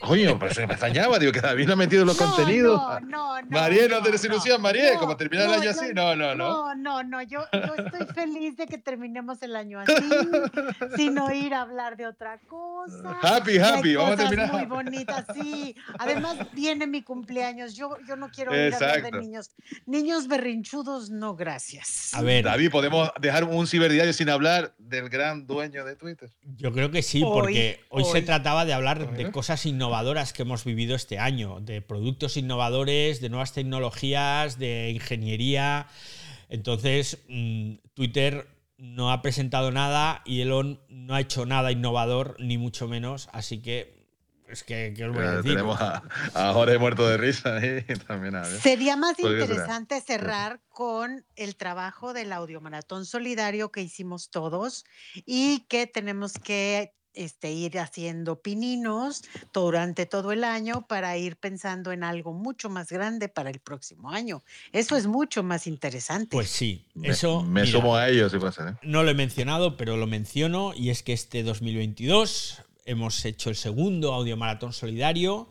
Coño, 0.00 0.38
pero 0.38 0.54
se 0.54 0.66
me 0.66 0.74
extrañaba, 0.74 1.18
digo, 1.18 1.32
que 1.32 1.40
David 1.40 1.66
no 1.66 1.72
ha 1.72 1.76
metido 1.76 2.04
los 2.04 2.18
No, 2.20 2.26
contenidos. 2.26 2.80
No, 2.80 3.00
no, 3.00 3.42
no. 3.42 3.48
María, 3.50 3.88
¿no 3.88 3.96
no, 3.98 4.02
te 4.02 4.12
desilusionas, 4.12 4.60
María? 4.60 4.94
no, 4.94 5.00
Como 5.00 5.16
terminar 5.16 5.46
el 5.48 5.54
año 5.54 5.64
yo- 5.64 5.70
así. 5.70 5.86
No, 5.92 6.14
no, 6.14 6.34
no. 6.36 6.74
No, 6.74 6.74
no, 6.74 7.02
no, 7.02 7.22
yo, 7.22 7.40
yo 7.52 7.74
estoy 7.84 8.06
feliz 8.14 8.56
de 8.56 8.66
que 8.66 8.78
terminemos 8.78 9.42
el 9.42 9.56
año 9.56 9.80
así, 9.80 9.92
sin 10.96 11.18
oír 11.18 11.52
hablar 11.52 11.96
de 11.96 12.06
otra 12.06 12.38
cosa. 12.46 13.18
Happy, 13.22 13.58
happy, 13.58 13.96
vamos 13.96 14.12
a 14.12 14.16
cosas 14.16 14.30
terminar. 14.30 14.52
muy 14.52 14.66
bonitas, 14.66 15.24
sí. 15.34 15.74
Además, 15.98 16.36
viene 16.52 16.86
mi 16.86 17.02
cumpleaños. 17.02 17.74
Yo, 17.74 17.96
yo 18.06 18.14
no 18.16 18.28
quiero 18.30 18.52
oír 18.52 18.72
hablar 18.74 19.02
de 19.02 19.12
niños. 19.20 19.50
Niños 19.86 20.28
berrinchudos, 20.28 21.10
no, 21.10 21.34
gracias. 21.34 22.14
A 22.14 22.22
ver, 22.22 22.44
David, 22.44 22.70
¿podemos 22.70 23.10
dejar 23.20 23.44
un 23.44 23.66
ciberdiario 23.66 24.12
sin 24.12 24.30
hablar 24.30 24.74
del 24.78 25.08
gran 25.08 25.46
dueño 25.46 25.84
de 25.84 25.96
Twitter? 25.96 26.30
Yo 26.56 26.72
creo 26.72 26.90
que 26.90 27.02
sí, 27.02 27.22
Hoy, 27.24 27.30
porque 27.32 27.80
hoy, 27.88 28.04
se 28.04 28.22
trataba 28.22 28.64
de 28.64 28.72
hablar 28.72 29.10
de 29.10 29.30
cosas 29.32 29.66
innovadoras 29.66 29.87
que 30.34 30.42
hemos 30.42 30.64
vivido 30.64 30.94
este 30.96 31.18
año, 31.18 31.60
de 31.60 31.82
productos 31.82 32.36
innovadores, 32.36 33.20
de 33.20 33.28
nuevas 33.28 33.52
tecnologías, 33.52 34.58
de 34.58 34.90
ingeniería. 34.90 35.86
Entonces, 36.48 37.18
mm, 37.28 37.74
Twitter 37.94 38.48
no 38.78 39.10
ha 39.12 39.22
presentado 39.22 39.70
nada 39.72 40.22
y 40.24 40.40
Elon 40.40 40.80
no 40.88 41.14
ha 41.14 41.20
hecho 41.20 41.46
nada 41.46 41.72
innovador, 41.72 42.36
ni 42.38 42.58
mucho 42.58 42.86
menos. 42.88 43.28
Así 43.32 43.60
que, 43.60 43.98
es 44.48 44.62
que, 44.62 44.94
¿qué 44.96 45.04
os 45.04 45.14
voy 45.14 45.24
a 45.24 45.32
Eh, 45.32 45.36
decir? 45.38 45.50
tenemos 45.52 45.80
a, 45.80 46.02
a 46.34 46.52
Jorge 46.54 46.78
muerto 46.78 47.06
de 47.06 47.16
risa 47.18 47.56
ahí 47.56 47.82
también. 48.06 48.36
A 48.36 48.42
ver. 48.42 48.60
Sería 48.60 48.96
más 48.96 49.18
interesante 49.18 50.00
cerrar 50.00 50.60
con 50.68 51.26
el 51.36 51.56
trabajo 51.56 52.12
del 52.14 52.32
audiomaratón 52.32 53.04
solidario 53.04 53.70
que 53.72 53.82
hicimos 53.82 54.30
todos 54.30 54.84
y 55.26 55.66
que 55.68 55.86
tenemos 55.86 56.32
que 56.34 56.94
este, 57.14 57.50
ir 57.52 57.78
haciendo 57.78 58.40
pininos 58.40 59.22
durante 59.52 60.06
todo 60.06 60.32
el 60.32 60.44
año 60.44 60.86
para 60.86 61.16
ir 61.16 61.36
pensando 61.36 61.90
en 61.92 62.04
algo 62.04 62.32
mucho 62.32 62.68
más 62.70 62.90
grande 62.90 63.28
para 63.28 63.50
el 63.50 63.58
próximo 63.60 64.10
año. 64.10 64.42
Eso 64.72 64.96
es 64.96 65.06
mucho 65.06 65.42
más 65.42 65.66
interesante. 65.66 66.28
Pues 66.30 66.48
sí, 66.48 66.86
Me- 66.94 67.08
eso. 67.08 67.42
Me, 67.42 67.62
mira, 67.62 67.72
sumo 67.72 67.96
a 67.96 68.08
ellos, 68.08 68.30
si 68.32 68.38
pasa. 68.38 68.70
¿eh? 68.70 68.86
No 68.86 69.02
lo 69.02 69.10
he 69.10 69.14
mencionado, 69.14 69.76
pero 69.76 69.96
lo 69.96 70.06
menciono, 70.06 70.72
y 70.74 70.90
es 70.90 71.02
que 71.02 71.12
este 71.12 71.42
2022 71.42 72.62
hemos 72.84 73.24
hecho 73.24 73.50
el 73.50 73.56
segundo 73.56 74.12
audiomaratón 74.14 74.72
solidario 74.72 75.48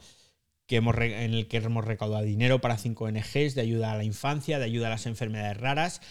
que 0.66 0.78
hemos 0.78 0.96
en 0.98 1.34
el 1.34 1.48
que 1.48 1.58
hemos 1.58 1.86
recaudado 1.86 2.24
dinero 2.26 2.60
para 2.60 2.78
cinco 2.78 3.06
ONGs 3.06 3.56
de 3.56 3.62
ayuda 3.62 3.92
a 3.94 3.96
la 3.98 4.04
infancia, 4.04 4.60
de 4.60 4.66
ayuda 4.66 4.88
a 4.88 4.90
las 4.90 5.06
enfermedades 5.06 5.56
raras, 5.58 6.02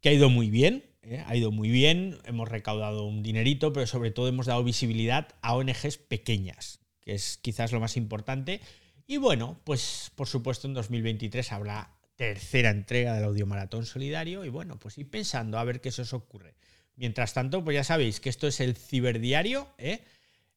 que 0.00 0.08
ha 0.08 0.12
ido 0.12 0.28
muy 0.30 0.50
bien, 0.50 0.84
¿eh? 1.02 1.22
ha 1.26 1.36
ido 1.36 1.50
muy 1.50 1.70
bien, 1.70 2.18
hemos 2.24 2.48
recaudado 2.48 3.04
un 3.04 3.22
dinerito, 3.22 3.72
pero 3.72 3.86
sobre 3.86 4.10
todo 4.10 4.28
hemos 4.28 4.46
dado 4.46 4.64
visibilidad 4.64 5.28
a 5.42 5.54
ONGs 5.54 5.98
pequeñas, 5.98 6.80
que 7.00 7.14
es 7.14 7.38
quizás 7.38 7.72
lo 7.72 7.80
más 7.80 7.96
importante. 7.96 8.60
Y 9.06 9.16
bueno, 9.16 9.60
pues 9.64 10.12
por 10.14 10.28
supuesto 10.28 10.68
en 10.68 10.74
2023 10.74 11.52
habrá 11.52 11.96
tercera 12.16 12.70
entrega 12.70 13.14
del 13.14 13.24
audiomaratón 13.24 13.86
solidario 13.86 14.44
y 14.44 14.50
bueno, 14.50 14.78
pues 14.78 14.98
ir 14.98 15.08
pensando 15.10 15.58
a 15.58 15.64
ver 15.64 15.80
qué 15.80 15.90
se 15.90 16.02
os 16.02 16.12
ocurre. 16.12 16.54
Mientras 16.96 17.32
tanto, 17.32 17.64
pues 17.64 17.74
ya 17.74 17.84
sabéis 17.84 18.20
que 18.20 18.28
esto 18.28 18.46
es 18.46 18.60
el 18.60 18.76
Ciberdiario, 18.76 19.68
¿eh? 19.78 20.04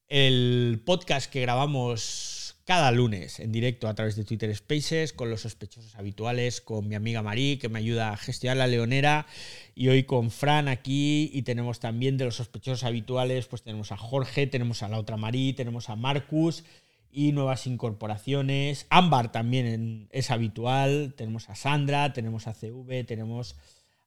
el 0.09 0.81
podcast 0.85 1.31
que 1.31 1.39
grabamos 1.39 2.42
cada 2.65 2.91
lunes 2.91 3.39
en 3.39 3.51
directo 3.51 3.87
a 3.87 3.93
través 3.93 4.15
de 4.15 4.23
Twitter 4.23 4.55
Spaces 4.55 5.11
con 5.11 5.29
los 5.29 5.41
sospechosos 5.41 5.95
habituales, 5.95 6.61
con 6.61 6.87
mi 6.87 6.95
amiga 6.95 7.21
Marí, 7.21 7.57
que 7.57 7.69
me 7.69 7.79
ayuda 7.79 8.11
a 8.11 8.17
gestionar 8.17 8.57
la 8.57 8.67
leonera, 8.67 9.27
y 9.75 9.89
hoy 9.89 10.03
con 10.03 10.31
Fran 10.31 10.67
aquí, 10.67 11.29
y 11.33 11.41
tenemos 11.41 11.79
también 11.79 12.17
de 12.17 12.25
los 12.25 12.35
sospechosos 12.35 12.83
habituales, 12.83 13.47
pues 13.47 13.63
tenemos 13.63 13.91
a 13.91 13.97
Jorge, 13.97 14.47
tenemos 14.47 14.81
a 14.81 14.87
la 14.87 14.97
otra 14.97 15.17
Marí, 15.17 15.53
tenemos 15.53 15.89
a 15.89 15.95
Marcus 15.95 16.63
y 17.11 17.31
nuevas 17.33 17.67
incorporaciones. 17.67 18.87
Ámbar 18.89 19.31
también 19.31 20.07
es 20.11 20.31
habitual, 20.31 21.13
tenemos 21.17 21.49
a 21.49 21.55
Sandra, 21.55 22.13
tenemos 22.13 22.47
a 22.47 22.53
CV, 22.53 23.03
tenemos 23.03 23.55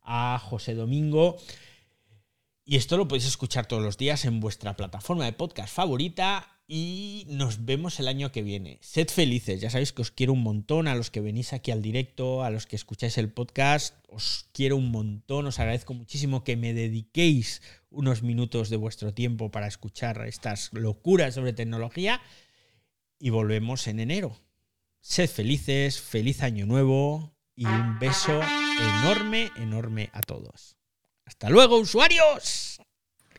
a 0.02 0.40
José 0.42 0.74
Domingo. 0.74 1.36
Y 2.64 2.76
esto 2.76 2.96
lo 2.96 3.06
podéis 3.06 3.26
escuchar 3.26 3.66
todos 3.66 3.82
los 3.82 3.96
días 3.96 4.24
en 4.24 4.40
vuestra 4.40 4.76
plataforma 4.76 5.24
de 5.24 5.32
podcast 5.32 5.72
favorita 5.72 6.55
y 6.68 7.26
nos 7.28 7.64
vemos 7.64 8.00
el 8.00 8.08
año 8.08 8.32
que 8.32 8.42
viene. 8.42 8.78
Sed 8.82 9.08
felices, 9.08 9.60
ya 9.60 9.70
sabéis 9.70 9.92
que 9.92 10.02
os 10.02 10.10
quiero 10.10 10.32
un 10.32 10.42
montón, 10.42 10.88
a 10.88 10.94
los 10.94 11.10
que 11.10 11.20
venís 11.20 11.52
aquí 11.52 11.70
al 11.70 11.82
directo, 11.82 12.42
a 12.42 12.50
los 12.50 12.66
que 12.66 12.76
escucháis 12.76 13.18
el 13.18 13.32
podcast, 13.32 13.94
os 14.08 14.48
quiero 14.52 14.76
un 14.76 14.90
montón, 14.90 15.46
os 15.46 15.58
agradezco 15.60 15.94
muchísimo 15.94 16.42
que 16.42 16.56
me 16.56 16.74
dediquéis 16.74 17.62
unos 17.90 18.22
minutos 18.22 18.68
de 18.68 18.76
vuestro 18.76 19.14
tiempo 19.14 19.50
para 19.50 19.68
escuchar 19.68 20.26
estas 20.26 20.72
locuras 20.72 21.34
sobre 21.34 21.52
tecnología 21.52 22.20
y 23.18 23.30
volvemos 23.30 23.86
en 23.86 24.00
enero. 24.00 24.36
Sed 25.00 25.30
felices, 25.30 26.00
feliz 26.00 26.42
año 26.42 26.66
nuevo 26.66 27.32
y 27.54 27.64
un 27.64 27.98
beso 28.00 28.40
enorme, 29.00 29.50
enorme 29.56 30.10
a 30.12 30.20
todos. 30.22 30.76
Hasta 31.24 31.48
luego, 31.48 31.78
usuarios. 31.78 32.80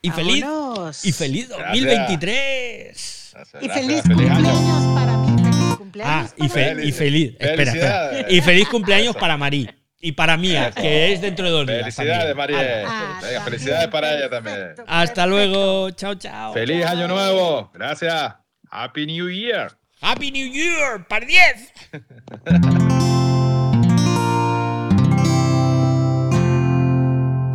Y 0.02 0.12
feliz 0.12 0.42
Vámonos. 0.44 1.06
y 1.06 1.12
feliz 1.12 1.48
Gracias. 1.50 1.68
2023. 1.72 3.32
Gracias, 3.34 3.64
Y 3.64 3.70
feliz 3.70 4.06
año. 4.06 4.16
cumpleaños 4.16 4.96
para 4.96 5.18
mí. 5.18 5.44
Feliz 5.44 5.56
Ah, 5.64 5.76
cumpleaños. 5.78 6.34
y, 6.38 6.50
fe- 6.50 6.64
para 6.64 6.76
mí. 6.76 6.84
y 6.88 6.92
feliz, 6.92 7.36
espera. 7.40 8.26
Y 8.30 8.42
feliz 8.42 8.68
cumpleaños 8.68 9.16
para 9.16 9.38
Marí 9.38 9.70
y 10.00 10.12
para 10.12 10.38
Mía, 10.38 10.72
que 10.72 11.14
es 11.14 11.22
dentro 11.22 11.46
de 11.46 11.52
dos 11.52 11.66
días. 11.68 11.80
Felicidades. 11.96 12.36
María. 12.36 12.84
Ah, 12.88 13.20
Venga, 13.22 13.42
felicidades 13.42 13.88
para 13.90 14.16
ella 14.16 14.30
también. 14.30 14.56
perfecto, 14.58 14.84
Hasta 14.88 15.24
perfecto. 15.26 15.28
luego. 15.28 15.92
Chao, 15.92 16.16
chao. 16.16 16.54
Feliz 16.54 16.86
año 16.86 17.08
nuevo. 17.08 17.72
Gracias. 17.74 18.36
Happy 18.70 19.06
New 19.06 19.30
Year. 19.30 19.72
Happy 20.02 20.32
New 20.32 20.52
Year, 20.52 21.08
par 21.08 21.26
10. 21.26 21.74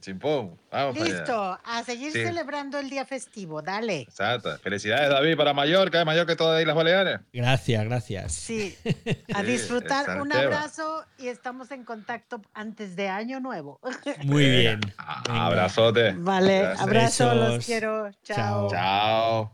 Chimpón. 0.00 0.58
Vamos 0.70 0.96
para 0.98 1.04
allá. 1.10 1.18
Listo, 1.18 1.58
a 1.64 1.82
seguir 1.84 2.10
Sí. 2.12 2.22
celebrando 2.24 2.78
el 2.78 2.90
día 2.90 3.06
festivo, 3.06 3.62
dale. 3.62 4.00
Exacto. 4.00 4.58
Felicidades, 4.58 5.08
David, 5.08 5.36
para 5.36 5.54
Mallorca, 5.54 6.04
Mallorca 6.04 6.32
y 6.32 6.36
todas 6.36 6.54
las 6.54 6.62
Islas 6.62 6.76
Baleares. 6.76 7.20
Gracias, 7.32 7.84
gracias. 7.84 8.32
Sí, 8.32 8.76
a 9.32 9.40
Sí, 9.40 9.46
disfrutar. 9.46 10.20
Un 10.20 10.32
abrazo 10.32 11.04
y 11.18 11.28
estamos 11.28 11.70
en 11.70 11.84
contacto 11.84 12.42
antes 12.52 12.96
de 12.96 13.08
Año 13.08 13.38
Nuevo. 13.40 13.80
Muy 14.24 14.48
bien. 14.50 14.80
Ah, 14.98 15.22
Venga. 15.28 15.46
Abrazote. 15.46 16.12
Vale, 16.16 16.58
Gracias. 16.60 16.80
abrazo, 16.82 17.34
los 17.34 17.64
quiero. 17.64 18.10
Chao. 18.24 18.68
Chao. 18.70 19.52